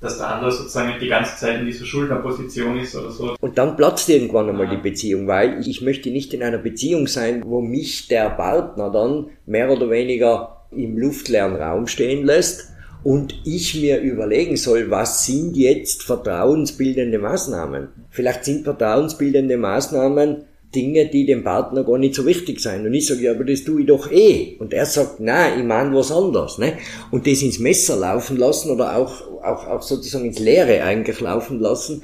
Dass 0.00 0.16
der 0.16 0.28
andere 0.28 0.50
sozusagen 0.50 0.98
die 0.98 1.08
ganze 1.08 1.36
Zeit 1.36 1.60
in 1.60 1.66
dieser 1.66 1.84
Schuldnerposition 1.84 2.78
ist 2.78 2.96
oder 2.96 3.10
so. 3.10 3.36
Und 3.40 3.58
dann 3.58 3.76
platzt 3.76 4.08
irgendwann 4.08 4.48
einmal 4.48 4.66
ja. 4.66 4.76
die 4.76 4.82
Beziehung, 4.82 5.26
weil 5.26 5.60
ich 5.66 5.82
möchte 5.82 6.10
nicht 6.10 6.32
in 6.32 6.42
einer 6.42 6.58
Beziehung 6.58 7.06
sein, 7.06 7.42
wo 7.44 7.60
mich 7.60 8.08
der 8.08 8.30
Partner 8.30 8.90
dann 8.90 9.26
mehr 9.44 9.70
oder 9.70 9.90
weniger 9.90 10.64
im 10.70 10.96
luftleeren 10.96 11.56
Raum 11.56 11.86
stehen 11.86 12.24
lässt 12.24 12.69
und 13.02 13.34
ich 13.44 13.80
mir 13.80 14.00
überlegen 14.00 14.56
soll, 14.56 14.90
was 14.90 15.24
sind 15.24 15.56
jetzt 15.56 16.02
vertrauensbildende 16.02 17.18
Maßnahmen? 17.18 17.88
Vielleicht 18.10 18.44
sind 18.44 18.64
vertrauensbildende 18.64 19.56
Maßnahmen, 19.56 20.44
Dinge, 20.74 21.06
die 21.06 21.26
dem 21.26 21.42
Partner 21.42 21.82
gar 21.82 21.98
nicht 21.98 22.14
so 22.14 22.24
wichtig 22.26 22.60
sind. 22.60 22.86
Und 22.86 22.94
ich 22.94 23.06
sage, 23.06 23.22
ja, 23.22 23.32
aber 23.32 23.44
das 23.44 23.64
tue 23.64 23.80
ich 23.80 23.86
doch 23.86 24.10
eh. 24.12 24.56
Und 24.58 24.72
er 24.72 24.86
sagt, 24.86 25.18
nein, 25.18 25.58
ich 25.58 25.64
meine 25.64 25.94
was 25.96 26.12
anderes. 26.12 26.58
Ne? 26.58 26.74
Und 27.10 27.26
das 27.26 27.42
ins 27.42 27.58
Messer 27.58 27.96
laufen 27.96 28.36
lassen 28.36 28.70
oder 28.70 28.96
auch, 28.96 29.20
auch, 29.42 29.66
auch 29.66 29.82
sozusagen 29.82 30.26
ins 30.26 30.38
Leere 30.38 30.82
eigentlich 30.84 31.20
laufen 31.20 31.58
lassen, 31.58 32.02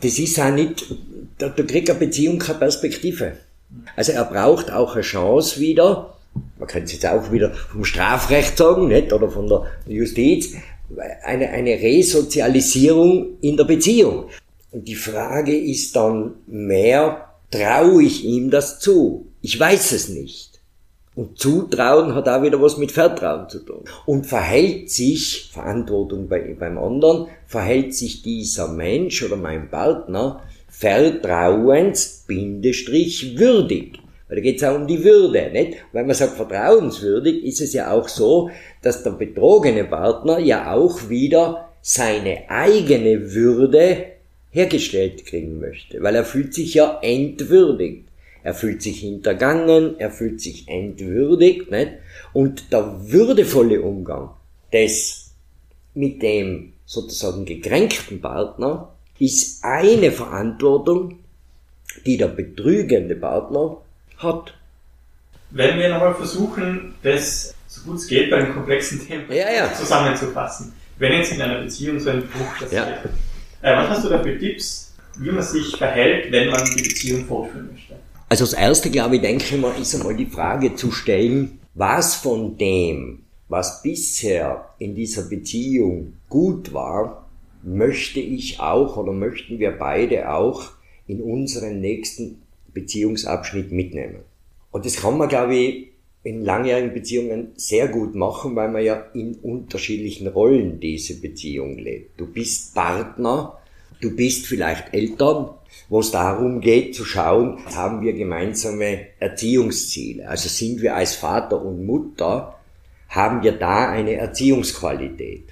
das 0.00 0.18
ist 0.18 0.40
auch 0.40 0.52
nicht, 0.52 0.94
da, 1.38 1.48
da 1.48 1.62
kriegt 1.62 1.90
eine 1.90 1.98
Beziehung 1.98 2.38
keine 2.38 2.58
Perspektive. 2.58 3.32
Also 3.96 4.12
er 4.12 4.24
braucht 4.24 4.70
auch 4.72 4.94
eine 4.94 5.02
Chance 5.02 5.60
wieder, 5.60 6.13
man 6.58 6.68
kann 6.68 6.82
es 6.82 6.92
jetzt 6.92 7.06
auch 7.06 7.30
wieder 7.32 7.52
vom 7.52 7.84
Strafrecht 7.84 8.56
sagen, 8.56 8.88
nicht? 8.88 9.12
oder 9.12 9.30
von 9.30 9.48
der 9.48 9.64
Justiz, 9.86 10.54
eine, 11.24 11.50
eine 11.50 11.70
Resozialisierung 11.70 13.38
in 13.40 13.56
der 13.56 13.64
Beziehung. 13.64 14.26
Und 14.70 14.88
die 14.88 14.94
Frage 14.94 15.56
ist 15.56 15.94
dann 15.96 16.32
mehr, 16.46 17.28
traue 17.50 18.02
ich 18.02 18.24
ihm 18.24 18.50
das 18.50 18.80
zu? 18.80 19.26
Ich 19.40 19.58
weiß 19.58 19.92
es 19.92 20.08
nicht. 20.08 20.60
Und 21.14 21.38
Zutrauen 21.38 22.14
hat 22.14 22.28
auch 22.28 22.42
wieder 22.42 22.60
was 22.60 22.76
mit 22.76 22.90
Vertrauen 22.90 23.48
zu 23.48 23.60
tun. 23.60 23.84
Und 24.04 24.26
verhält 24.26 24.90
sich, 24.90 25.50
Verantwortung 25.52 26.28
bei, 26.28 26.56
beim 26.58 26.76
anderen, 26.76 27.28
verhält 27.46 27.94
sich 27.94 28.22
dieser 28.22 28.68
Mensch 28.68 29.22
oder 29.22 29.36
mein 29.36 29.70
Partner 29.70 30.42
vertrauens, 30.68 32.24
Bindestrich, 32.26 33.38
würdig. 33.38 34.00
Weil 34.28 34.36
da 34.36 34.42
geht 34.42 34.56
es 34.56 34.64
auch 34.64 34.76
um 34.76 34.86
die 34.86 35.04
Würde, 35.04 35.50
nicht? 35.52 35.76
Wenn 35.92 36.06
man 36.06 36.14
sagt 36.14 36.36
vertrauenswürdig, 36.36 37.44
ist 37.44 37.60
es 37.60 37.72
ja 37.74 37.92
auch 37.92 38.08
so, 38.08 38.50
dass 38.82 39.02
der 39.02 39.10
betrogene 39.10 39.84
Partner 39.84 40.38
ja 40.38 40.72
auch 40.72 41.08
wieder 41.08 41.68
seine 41.82 42.48
eigene 42.48 43.34
Würde 43.34 44.06
hergestellt 44.50 45.26
kriegen 45.26 45.60
möchte, 45.60 46.02
weil 46.02 46.14
er 46.14 46.24
fühlt 46.24 46.54
sich 46.54 46.74
ja 46.74 46.98
entwürdigt. 47.02 48.04
Er 48.42 48.54
fühlt 48.54 48.82
sich 48.82 49.00
hintergangen, 49.00 49.98
er 49.98 50.10
fühlt 50.10 50.40
sich 50.40 50.68
entwürdigt, 50.68 51.70
nicht? 51.70 51.92
Und 52.34 52.72
der 52.72 53.10
würdevolle 53.10 53.80
Umgang 53.80 54.30
des 54.72 55.30
mit 55.94 56.22
dem 56.22 56.74
sozusagen 56.84 57.46
gekränkten 57.46 58.20
Partner 58.20 58.94
ist 59.18 59.64
eine 59.64 60.12
Verantwortung, 60.12 61.20
die 62.04 62.16
der 62.16 62.28
betrügende 62.28 63.16
Partner 63.16 63.78
hat. 64.18 64.54
Wenn 65.50 65.78
wir 65.78 65.88
nochmal 65.88 66.14
versuchen, 66.14 66.94
das 67.02 67.54
so 67.74 67.82
gut 67.82 67.96
es 67.96 68.06
geht 68.06 68.30
bei 68.30 68.36
einem 68.36 68.54
komplexen 68.54 69.04
Thema 69.06 69.32
ja, 69.32 69.50
ja. 69.52 69.74
zusammenzufassen. 69.74 70.72
Wenn 70.98 71.12
jetzt 71.12 71.32
in 71.32 71.42
einer 71.42 71.60
Beziehung 71.60 71.98
so 71.98 72.10
ein 72.10 72.22
Bruch 72.28 72.58
passiert, 72.60 72.86
ja. 73.62 73.72
Äh, 73.72 73.76
was 73.76 73.88
hast 73.88 74.04
du 74.04 74.10
da 74.10 74.22
für 74.22 74.38
Tipps, 74.38 74.94
wie 75.18 75.30
man 75.30 75.42
sich 75.42 75.76
verhält, 75.76 76.30
wenn 76.30 76.50
man 76.50 76.64
die 76.64 76.82
Beziehung 76.82 77.24
fortführen 77.24 77.70
möchte? 77.72 77.94
Also 78.28 78.44
das 78.44 78.54
erste, 78.54 78.90
glaube 78.90 79.16
ich, 79.16 79.22
denke 79.22 79.44
ich 79.44 79.60
mal, 79.60 79.72
ist 79.80 79.94
einmal 79.94 80.14
die 80.14 80.26
Frage 80.26 80.74
zu 80.74 80.92
stellen, 80.92 81.58
was 81.74 82.14
von 82.14 82.56
dem, 82.58 83.24
was 83.48 83.82
bisher 83.82 84.70
in 84.78 84.94
dieser 84.94 85.22
Beziehung 85.22 86.14
gut 86.28 86.72
war, 86.72 87.28
möchte 87.62 88.20
ich 88.20 88.60
auch 88.60 88.96
oder 88.96 89.12
möchten 89.12 89.58
wir 89.58 89.72
beide 89.72 90.30
auch 90.30 90.70
in 91.06 91.22
unseren 91.22 91.80
nächsten 91.80 92.42
Beziehungsabschnitt 92.74 93.72
mitnehmen. 93.72 94.20
Und 94.70 94.84
das 94.84 94.96
kann 94.96 95.16
man, 95.16 95.28
glaube 95.28 95.54
ich, 95.54 95.88
in 96.24 96.44
langjährigen 96.44 96.92
Beziehungen 96.92 97.52
sehr 97.54 97.88
gut 97.88 98.14
machen, 98.14 98.56
weil 98.56 98.70
man 98.70 98.82
ja 98.82 99.06
in 99.14 99.34
unterschiedlichen 99.36 100.26
Rollen 100.26 100.80
diese 100.80 101.20
Beziehung 101.20 101.78
lebt. 101.78 102.18
Du 102.18 102.26
bist 102.26 102.74
Partner, 102.74 103.58
du 104.00 104.16
bist 104.16 104.46
vielleicht 104.46 104.92
Eltern, 104.94 105.50
wo 105.88 106.00
es 106.00 106.10
darum 106.10 106.60
geht 106.60 106.94
zu 106.94 107.04
schauen, 107.04 107.58
haben 107.66 108.00
wir 108.00 108.14
gemeinsame 108.14 109.06
Erziehungsziele. 109.20 110.26
Also 110.26 110.48
sind 110.48 110.80
wir 110.80 110.96
als 110.96 111.14
Vater 111.14 111.62
und 111.62 111.84
Mutter, 111.84 112.58
haben 113.08 113.42
wir 113.42 113.52
da 113.52 113.90
eine 113.90 114.14
Erziehungsqualität. 114.14 115.44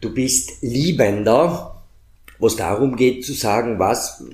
Du 0.00 0.12
bist 0.12 0.62
Liebender, 0.62 1.73
wo 2.38 2.46
es 2.46 2.56
darum 2.56 2.96
geht 2.96 3.24
zu 3.24 3.32
sagen, 3.32 3.78
was, 3.78 4.24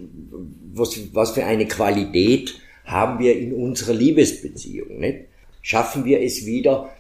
was, 0.73 0.99
was 1.13 1.31
für 1.31 1.45
eine 1.45 1.67
Qualität 1.67 2.55
haben 2.85 3.19
wir 3.19 3.39
in 3.39 3.53
unserer 3.53 3.95
Liebesbeziehung. 3.95 4.99
Nicht? 4.99 5.31
schaffen 5.63 6.05
wir 6.05 6.23
es 6.23 6.47
wieder, 6.47 6.91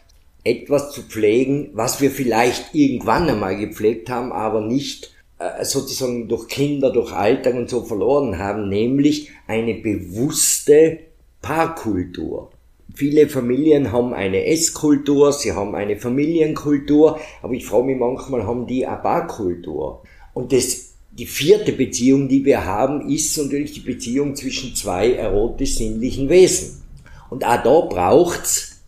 etwas 0.42 0.92
zu 0.92 1.02
pflegen, 1.02 1.70
was 1.74 2.00
wir 2.00 2.10
vielleicht 2.10 2.74
irgendwann 2.74 3.28
einmal 3.28 3.56
gepflegt 3.56 4.08
haben, 4.08 4.32
aber 4.32 4.62
nicht 4.62 5.12
äh, 5.38 5.64
sozusagen 5.64 6.28
durch 6.28 6.48
Kinder, 6.48 6.90
durch 6.90 7.12
Alltag 7.12 7.54
und 7.54 7.68
so 7.68 7.84
verloren 7.84 8.38
haben, 8.38 8.68
nämlich 8.68 9.30
eine 9.46 9.74
bewusste 9.74 10.98
Paarkultur. 11.42 12.50
Viele 12.94 13.28
Familien 13.28 13.92
haben 13.92 14.14
eine 14.14 14.46
Esskultur, 14.46 15.32
sie 15.32 15.52
haben 15.52 15.74
eine 15.74 15.96
Familienkultur, 15.96 17.20
aber 17.42 17.52
ich 17.52 17.66
frage 17.66 17.84
mich 17.84 17.98
manchmal, 17.98 18.46
haben 18.46 18.66
die 18.66 18.86
eine 18.86 18.96
Paarkultur? 18.96 20.02
Und 20.32 20.52
das, 20.52 20.89
die 21.20 21.26
vierte 21.26 21.72
Beziehung, 21.72 22.28
die 22.28 22.46
wir 22.46 22.64
haben, 22.64 23.06
ist 23.10 23.36
natürlich 23.36 23.72
die 23.72 23.80
Beziehung 23.80 24.34
zwischen 24.34 24.74
zwei 24.74 25.12
erotisch-sinnlichen 25.12 26.30
Wesen. 26.30 26.82
Und 27.28 27.44
auch 27.44 27.62
da 27.62 27.80
braucht's 27.82 28.80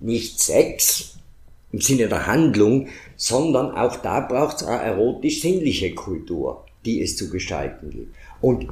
nicht 0.00 0.40
Sex 0.40 1.18
im 1.70 1.82
Sinne 1.82 2.08
der 2.08 2.26
Handlung, 2.26 2.88
sondern 3.16 3.72
auch 3.72 3.96
da 3.96 4.20
braucht's 4.20 4.62
eine 4.62 4.80
erotisch-sinnliche 4.80 5.94
Kultur, 5.94 6.64
die 6.86 7.02
es 7.02 7.18
zu 7.18 7.28
gestalten 7.28 7.90
gilt. 7.90 8.08
Und 8.40 8.68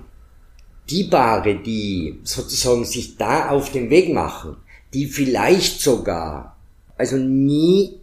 die 0.88 1.04
Paare, 1.04 1.56
die 1.56 2.18
sozusagen 2.22 2.86
sich 2.86 3.18
da 3.18 3.50
auf 3.50 3.72
den 3.72 3.90
Weg 3.90 4.10
machen, 4.14 4.56
die 4.94 5.04
vielleicht 5.04 5.82
sogar, 5.82 6.56
also 6.96 7.18
nie 7.18 8.00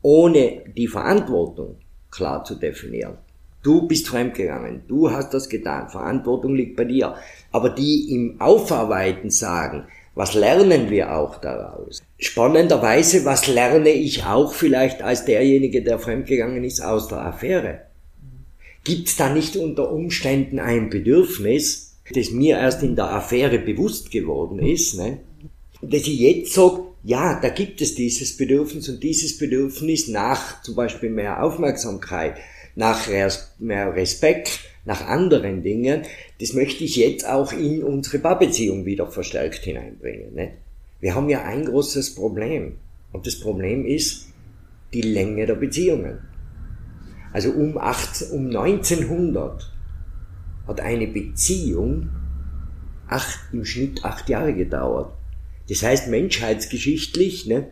ohne 0.00 0.62
die 0.74 0.88
Verantwortung 0.88 1.76
klar 2.10 2.42
zu 2.42 2.54
definieren. 2.54 3.18
Du 3.62 3.86
bist 3.86 4.08
fremdgegangen, 4.08 4.82
du 4.88 5.10
hast 5.10 5.34
das 5.34 5.48
getan, 5.48 5.90
Verantwortung 5.90 6.54
liegt 6.54 6.76
bei 6.76 6.84
dir. 6.84 7.14
Aber 7.52 7.70
die 7.70 8.10
im 8.12 8.40
Aufarbeiten 8.40 9.30
sagen, 9.30 9.84
was 10.14 10.34
lernen 10.34 10.90
wir 10.90 11.14
auch 11.14 11.38
daraus? 11.40 12.02
Spannenderweise, 12.18 13.24
was 13.24 13.46
lerne 13.46 13.90
ich 13.90 14.24
auch 14.24 14.54
vielleicht 14.54 15.02
als 15.02 15.24
derjenige, 15.24 15.82
der 15.82 15.98
fremdgegangen 15.98 16.64
ist, 16.64 16.80
aus 16.80 17.08
der 17.08 17.24
Affäre? 17.24 17.82
Gibt 18.84 19.08
es 19.08 19.16
da 19.16 19.32
nicht 19.32 19.56
unter 19.56 19.92
Umständen 19.92 20.58
ein 20.58 20.88
Bedürfnis, 20.88 21.98
das 22.14 22.30
mir 22.30 22.58
erst 22.58 22.82
in 22.82 22.96
der 22.96 23.12
Affäre 23.12 23.58
bewusst 23.58 24.10
geworden 24.10 24.58
ist, 24.58 24.96
ne? 24.96 25.18
dass 25.82 26.02
ich 26.02 26.18
jetzt 26.18 26.54
sage, 26.54 26.82
ja, 27.02 27.38
da 27.40 27.48
gibt 27.48 27.80
es 27.80 27.94
dieses 27.94 28.36
Bedürfnis 28.36 28.88
und 28.88 29.02
dieses 29.02 29.38
Bedürfnis 29.38 30.08
nach 30.08 30.62
zum 30.62 30.74
Beispiel 30.74 31.10
mehr 31.10 31.42
Aufmerksamkeit, 31.42 32.36
nach 32.80 33.08
mehr 33.58 33.94
Respekt, 33.94 34.60
nach 34.86 35.06
anderen 35.06 35.62
Dingen, 35.62 36.02
das 36.40 36.54
möchte 36.54 36.82
ich 36.82 36.96
jetzt 36.96 37.28
auch 37.28 37.52
in 37.52 37.84
unsere 37.84 38.18
Paarbeziehung 38.18 38.86
wieder 38.86 39.06
verstärkt 39.06 39.64
hineinbringen. 39.64 40.34
Ne? 40.34 40.52
Wir 40.98 41.14
haben 41.14 41.28
ja 41.28 41.44
ein 41.44 41.66
großes 41.66 42.14
Problem. 42.14 42.78
Und 43.12 43.26
das 43.26 43.38
Problem 43.38 43.84
ist 43.84 44.28
die 44.94 45.02
Länge 45.02 45.44
der 45.44 45.56
Beziehungen. 45.56 46.20
Also 47.34 47.50
um, 47.50 47.76
acht, 47.76 48.22
um 48.32 48.46
1900 48.46 49.70
hat 50.66 50.80
eine 50.80 51.06
Beziehung 51.06 52.08
acht, 53.08 53.40
im 53.52 53.66
Schnitt 53.66 54.04
acht 54.04 54.28
Jahre 54.30 54.54
gedauert. 54.54 55.12
Das 55.68 55.82
heißt, 55.82 56.08
menschheitsgeschichtlich 56.08 57.46
ne, 57.46 57.70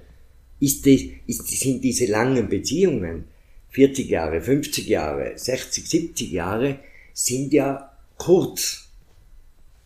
ist 0.60 0.84
die, 0.84 1.14
ist, 1.26 1.48
sind 1.48 1.82
diese 1.82 2.06
langen 2.06 2.48
Beziehungen, 2.48 3.24
40 3.70 4.08
Jahre, 4.08 4.40
50 4.40 4.86
Jahre, 4.86 5.32
60, 5.36 5.88
70 5.88 6.32
Jahre, 6.32 6.78
sind 7.12 7.52
ja 7.52 7.92
kurz. 8.16 8.88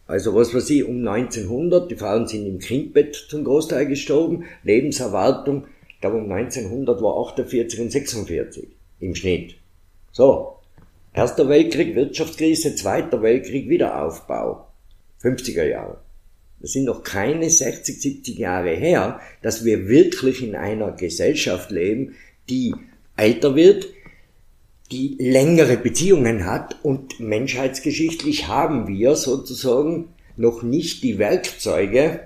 Also 0.06 0.34
was 0.34 0.54
weiß 0.54 0.70
ich, 0.70 0.84
um 0.84 1.06
1900, 1.06 1.90
die 1.90 1.96
Frauen 1.96 2.26
sind 2.26 2.46
im 2.46 2.58
Kindbett 2.58 3.14
zum 3.28 3.44
Großteil 3.44 3.86
gestorben, 3.86 4.44
Lebenserwartung, 4.62 5.66
ich 5.88 6.00
glaube 6.00 6.18
um 6.18 6.30
1900 6.30 7.00
war 7.00 7.16
48 7.28 7.80
und 7.80 7.92
46 7.92 8.68
im 9.00 9.14
Schnitt. 9.14 9.54
So, 10.10 10.58
Erster 11.14 11.46
Weltkrieg, 11.48 11.94
Wirtschaftskrise, 11.94 12.74
Zweiter 12.74 13.20
Weltkrieg, 13.20 13.68
Wiederaufbau. 13.68 14.66
50er 15.22 15.64
Jahre. 15.64 15.98
Das 16.60 16.72
sind 16.72 16.84
noch 16.84 17.02
keine 17.02 17.50
60, 17.50 18.00
70 18.00 18.38
Jahre 18.38 18.70
her, 18.70 19.20
dass 19.42 19.64
wir 19.64 19.88
wirklich 19.88 20.42
in 20.42 20.54
einer 20.54 20.92
Gesellschaft 20.92 21.70
leben, 21.70 22.14
die 22.48 22.74
älter 23.16 23.54
wird, 23.54 23.88
die 24.90 25.16
längere 25.18 25.76
Beziehungen 25.76 26.44
hat 26.44 26.76
und 26.82 27.18
menschheitsgeschichtlich 27.18 28.48
haben 28.48 28.88
wir 28.88 29.16
sozusagen 29.16 30.08
noch 30.36 30.62
nicht 30.62 31.02
die 31.02 31.18
Werkzeuge 31.18 32.20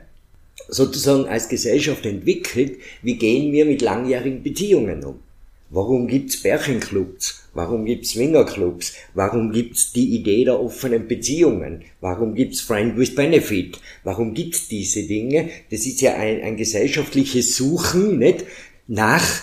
sozusagen 0.69 1.27
als 1.27 1.49
Gesellschaft 1.49 2.05
entwickelt, 2.07 2.79
wie 3.03 3.17
gehen 3.17 3.53
wir 3.53 3.67
mit 3.67 3.83
langjährigen 3.83 4.43
Beziehungen 4.43 5.05
um. 5.05 5.21
Warum 5.69 6.07
gibt's 6.07 6.43
Bärchenclubs? 6.43 7.49
Warum 7.53 7.87
gibt's 7.87 8.11
Swingerclubs? 8.11 8.95
Warum 9.15 9.51
gibt's 9.51 9.93
die 9.93 10.15
Idee 10.15 10.45
der 10.45 10.61
offenen 10.61 11.09
Beziehungen? 11.09 11.83
Warum 12.01 12.35
gibt's 12.37 12.61
Friend 12.61 12.97
with 12.97 13.17
Benefit? 13.17 13.81
Warum 14.05 14.33
gibt's 14.35 14.69
diese 14.69 15.03
Dinge? 15.03 15.51
Das 15.71 15.85
ist 15.85 16.01
ja 16.03 16.15
ein, 16.15 16.41
ein 16.43 16.57
gesellschaftliches 16.57 17.57
Suchen, 17.57 18.19
nicht? 18.19 18.45
Nach 18.87 19.43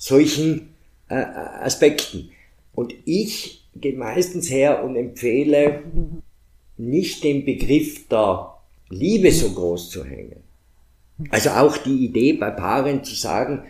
solchen 0.00 0.74
äh, 1.08 1.14
Aspekten. 1.14 2.30
Und 2.74 2.94
ich 3.04 3.68
gehe 3.76 3.96
meistens 3.96 4.50
her 4.50 4.82
und 4.82 4.96
empfehle, 4.96 5.82
nicht 6.76 7.22
den 7.22 7.44
Begriff 7.44 8.08
der 8.08 8.54
Liebe 8.88 9.30
so 9.30 9.50
groß 9.50 9.90
zu 9.90 10.04
hängen. 10.04 10.42
Also 11.28 11.50
auch 11.50 11.76
die 11.76 12.06
Idee 12.06 12.32
bei 12.32 12.50
Paaren 12.50 13.04
zu 13.04 13.14
sagen, 13.14 13.64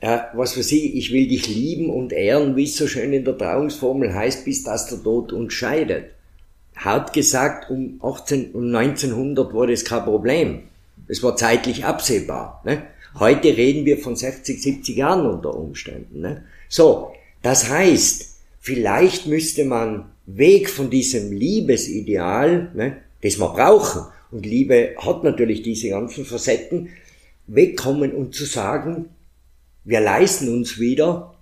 äh, 0.00 0.18
was 0.34 0.56
weiß 0.56 0.70
ich, 0.72 0.94
ich 0.94 1.12
will 1.12 1.26
dich 1.26 1.48
lieben 1.48 1.90
und 1.90 2.12
ehren, 2.12 2.54
wie 2.54 2.64
es 2.64 2.76
so 2.76 2.86
schön 2.86 3.12
in 3.12 3.24
der 3.24 3.36
Trauungsformel 3.36 4.14
heißt, 4.14 4.44
bis 4.44 4.62
dass 4.62 4.86
der 4.86 5.02
Tod 5.02 5.32
uns 5.32 5.52
scheidet. 5.52 6.10
Hart 6.76 7.12
gesagt, 7.12 7.70
um 7.70 7.98
18, 8.02 8.52
um 8.52 8.74
1900 8.74 9.52
war 9.52 9.66
das 9.66 9.84
kein 9.84 10.04
Problem. 10.04 10.62
Es 11.08 11.22
war 11.22 11.36
zeitlich 11.36 11.84
absehbar. 11.84 12.62
Ne? 12.64 12.82
Heute 13.18 13.56
reden 13.56 13.86
wir 13.86 13.98
von 13.98 14.14
60, 14.14 14.62
70 14.62 14.96
Jahren 14.96 15.26
unter 15.26 15.54
Umständen. 15.54 16.20
Ne? 16.20 16.44
So, 16.68 17.12
das 17.42 17.70
heißt, 17.70 18.40
vielleicht 18.60 19.26
müsste 19.26 19.64
man 19.64 20.10
weg 20.26 20.68
von 20.68 20.90
diesem 20.90 21.32
Liebesideal, 21.32 22.72
ne, 22.74 22.98
das 23.22 23.38
wir 23.38 23.48
brauchen, 23.48 24.02
und 24.30 24.44
Liebe 24.44 24.96
hat 24.98 25.24
natürlich 25.24 25.62
diese 25.62 25.90
ganzen 25.90 26.24
Facetten, 26.24 26.90
wegkommen 27.46 28.12
und 28.12 28.34
zu 28.34 28.44
sagen, 28.44 29.10
wir 29.84 30.00
leisten 30.00 30.52
uns 30.52 30.80
wieder 30.80 31.34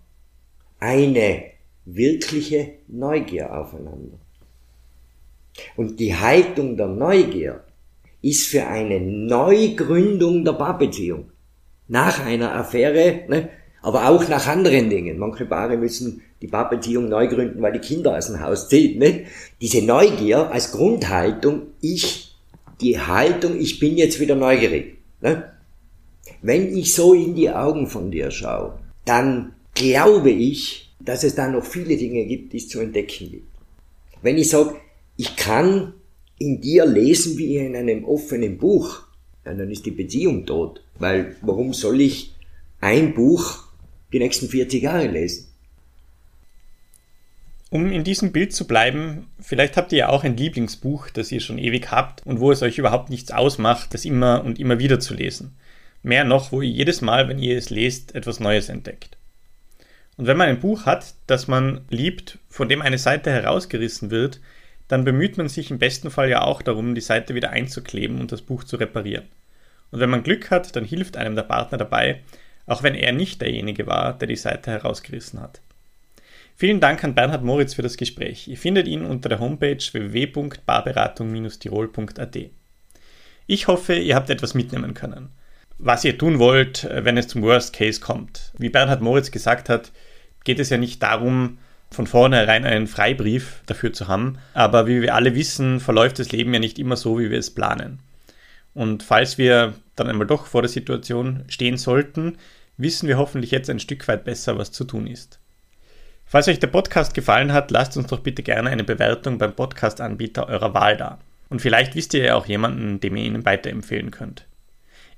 eine 0.79 1.45
wirkliche 1.87 2.75
Neugier 2.89 3.57
aufeinander. 3.57 4.19
Und 5.77 5.99
die 5.99 6.15
Haltung 6.15 6.77
der 6.77 6.89
Neugier 6.89 7.65
ist 8.21 8.49
für 8.49 8.67
eine 8.67 9.01
Neugründung 9.01 10.45
der 10.45 10.53
Paarbeziehung. 10.53 11.31
Nach 11.89 12.25
einer 12.25 12.55
Affäre, 12.55 13.25
ne, 13.29 13.49
aber 13.83 14.09
auch 14.09 14.27
nach 14.29 14.47
anderen 14.47 14.89
Dingen. 14.89 15.19
Manche 15.19 15.45
Paare 15.45 15.77
müssen 15.77 16.23
die 16.41 16.49
Paarbeziehung 16.49 17.09
neu 17.09 17.29
gründen, 17.29 17.61
weil 17.61 17.73
die 17.73 17.81
Kinder 17.81 18.17
aus 18.17 18.29
dem 18.29 18.41
Haus 18.41 18.69
ziehen. 18.69 18.99
Ne? 18.99 19.27
Diese 19.61 19.83
Neugier 19.83 20.51
als 20.51 20.73
Grundhaltung, 20.73 21.63
ich, 21.81 22.35
die 22.81 22.99
Haltung, 22.99 23.61
ich 23.61 23.79
bin 23.79 23.97
jetzt 23.97 24.21
wieder 24.21 24.37
neugierig. 24.37 24.97
Ne? 25.21 25.53
Wenn 26.41 26.77
ich 26.77 26.95
so 26.95 27.13
in 27.13 27.35
die 27.35 27.51
Augen 27.51 27.87
von 27.87 28.11
dir 28.11 28.31
schaue, 28.31 28.79
dann 29.05 29.55
glaube 29.75 30.31
ich, 30.31 30.95
dass 31.01 31.25
es 31.25 31.35
da 31.35 31.49
noch 31.49 31.65
viele 31.65 31.97
Dinge 31.97 32.25
gibt, 32.25 32.53
die 32.53 32.59
es 32.59 32.69
zu 32.69 32.81
entdecken 32.81 33.31
gibt. 33.31 33.49
Wenn 34.23 34.39
ich 34.39 34.49
sage, 34.49 34.77
ich 35.17 35.37
kann 35.37 35.93
in 36.39 36.61
dir 36.61 36.87
lesen 36.87 37.39
wie 37.39 37.57
in 37.57 37.77
einem 37.77 38.05
offenen 38.05 38.59
Buch, 38.59 39.03
ja, 39.45 39.53
dann 39.53 39.71
ist 39.71 39.85
die 39.87 39.91
Beziehung 39.91 40.47
tot. 40.47 40.84
Weil 40.99 41.37
warum 41.43 41.73
soll 41.73 42.01
ich 42.01 42.35
ein 42.81 43.15
Buch 43.15 43.65
die 44.13 44.19
nächsten 44.19 44.49
40 44.49 44.83
Jahre 44.83 45.07
lesen? 45.07 45.49
Um 47.71 47.91
in 47.91 48.05
diesem 48.05 48.31
Bild 48.31 48.53
zu 48.53 48.69
bleiben, 48.69 49.27
vielleicht 49.41 49.77
habt 49.77 49.91
ihr 49.91 49.99
ja 49.99 50.09
auch 50.09 50.23
ein 50.23 50.37
Lieblingsbuch, 50.37 51.11
das 51.11 51.33
ihr 51.33 51.41
schon 51.41 51.59
ewig 51.59 51.91
habt 51.91 52.25
und 52.25 52.39
wo 52.39 52.53
es 52.53 52.63
euch 52.63 52.79
überhaupt 52.79 53.11
nichts 53.11 53.33
ausmacht, 53.33 53.95
das 53.95 54.05
immer 54.05 54.45
und 54.45 54.61
immer 54.61 54.79
wieder 54.79 55.01
zu 55.01 55.15
lesen. 55.15 55.57
Mehr 56.05 56.23
noch, 56.23 56.53
wo 56.53 56.63
ihr 56.63 56.71
jedes 56.71 57.01
Mal, 57.01 57.27
wenn 57.29 57.41
ihr 57.41 57.59
es 57.59 57.71
lest, 57.71 58.15
etwas 58.15 58.39
Neues 58.39 58.69
entdeckt. 58.69 59.17
Und 60.17 60.27
wenn 60.27 60.37
man 60.37 60.49
ein 60.49 60.61
Buch 60.61 60.87
hat, 60.87 61.15
das 61.27 61.49
man 61.49 61.81
liebt, 61.91 62.39
von 62.49 62.69
dem 62.69 62.83
eine 62.83 62.99
Seite 62.99 63.33
herausgerissen 63.33 64.11
wird, 64.13 64.41
dann 64.87 65.05
bemüht 65.05 65.39
man 65.39 65.49
sich 65.49 65.71
im 65.71 65.79
besten 65.79 66.11
Fall 66.11 66.29
ja 66.29 66.43
auch 66.43 66.63
darum, 66.63 66.95
die 66.95 67.01
Seite 67.01 67.35
wieder 67.35 67.51
einzukleben 67.51 68.21
und 68.21 68.31
das 68.31 68.43
Buch 68.43 68.63
zu 68.63 68.77
reparieren. 68.77 69.25
Und 69.95 70.01
wenn 70.01 70.11
man 70.11 70.25
Glück 70.25 70.51
hat, 70.51 70.75
dann 70.75 70.85
hilft 70.85 71.17
einem 71.17 71.37
der 71.37 71.45
Partner 71.45 71.79
dabei, 71.79 72.21
auch 72.67 72.83
wenn 72.83 72.97
er 72.97 73.13
nicht 73.13 73.41
derjenige 73.41 73.87
war, 73.87 74.13
der 74.13 74.27
die 74.27 74.37
Seite 74.37 74.73
herausgerissen 74.73 75.41
hat. 75.41 75.61
Vielen 76.57 76.81
Dank 76.81 77.05
an 77.05 77.15
Bernhard 77.15 77.45
Moritz 77.45 77.75
für 77.75 77.83
das 77.83 77.97
Gespräch. 77.97 78.49
Ihr 78.49 78.59
findet 78.59 78.89
ihn 78.89 79.05
unter 79.05 79.29
der 79.29 79.39
Homepage 79.39 79.79
www.barberatung-tirol.at. 79.79 82.39
Ich 83.47 83.69
hoffe, 83.69 83.95
ihr 83.95 84.17
habt 84.17 84.31
etwas 84.31 84.55
mitnehmen 84.55 84.95
können 84.95 85.29
was 85.79 86.05
ihr 86.05 86.17
tun 86.17 86.39
wollt, 86.39 86.85
äh, 86.85 87.05
wenn 87.05 87.17
es 87.17 87.29
zum 87.29 87.43
Worst 87.43 87.75
Case 87.75 88.01
kommt. 88.01 88.53
Wie 88.59 88.69
Bernhard 88.69 89.01
Moritz 89.01 89.31
gesagt 89.31 89.69
hat, 89.69 89.93
geht 90.45 90.59
es 90.59 90.71
ja 90.71 90.77
nicht 90.77 91.03
darum, 91.03 91.59
von 91.91 92.07
vornherein 92.07 92.65
einen 92.65 92.87
Freibrief 92.87 93.63
dafür 93.67 93.93
zu 93.93 94.09
haben, 94.09 94.39
aber 94.53 94.87
wie 94.87 95.01
wir 95.01 95.15
alle 95.15 95.35
wissen, 95.35 95.81
verläuft 95.81 96.19
das 96.19 96.33
Leben 96.33 96.53
ja 96.53 96.61
nicht 96.61 96.79
immer 96.79 96.97
so, 96.97 97.19
wie 97.19 97.31
wir 97.31 97.39
es 97.39 97.55
planen. 97.55 98.01
Und 98.75 99.03
falls 99.03 99.39
wir 99.39 99.75
dann 99.97 100.09
einmal 100.09 100.27
doch 100.27 100.47
vor 100.47 100.63
der 100.63 100.69
Situation 100.69 101.45
stehen 101.49 101.77
sollten, 101.77 102.39
wissen 102.77 103.09
wir 103.09 103.19
hoffentlich 103.19 103.53
jetzt 103.53 103.71
ein 103.71 103.79
Stück 103.79 104.07
weit 104.09 104.25
besser, 104.25 104.59
was 104.59 104.73
zu 104.73 104.85
tun 104.85 105.07
ist. 105.07 105.39
Falls 106.27 106.49
euch 106.49 106.59
der 106.59 106.67
Podcast 106.69 107.15
gefallen 107.15 107.53
hat, 107.53 107.71
lasst 107.71 107.97
uns 107.97 108.09
doch 108.09 108.21
bitte 108.21 108.43
gerne 108.43 108.71
eine 108.71 108.85
Bewertung 108.85 109.39
beim 109.39 109.55
Podcast-Anbieter 109.55 110.49
eurer 110.49 110.75
Wahl 110.75 110.97
da. 110.97 111.19
Und 111.49 111.61
vielleicht 111.61 111.95
wisst 111.95 112.15
ihr 112.15 112.25
ja 112.25 112.35
auch 112.35 112.47
jemanden, 112.47 112.99
dem 112.99 113.17
ihr 113.17 113.25
ihnen 113.25 113.45
weiterempfehlen 113.45 114.11
könnt. 114.11 114.47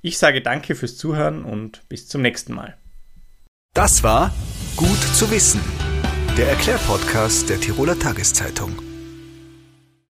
Ich 0.01 0.19
sage 0.19 0.41
danke 0.41 0.75
fürs 0.75 0.97
Zuhören 0.97 1.43
und 1.43 1.81
bis 1.89 2.07
zum 2.07 2.21
nächsten 2.21 2.53
Mal. 2.53 2.77
Das 3.73 4.03
war 4.03 4.33
Gut 4.75 5.01
zu 5.15 5.31
wissen, 5.31 5.61
der 6.37 6.49
Erklärpodcast 6.49 7.49
der 7.49 7.59
Tiroler 7.59 7.97
Tageszeitung. 7.97 8.86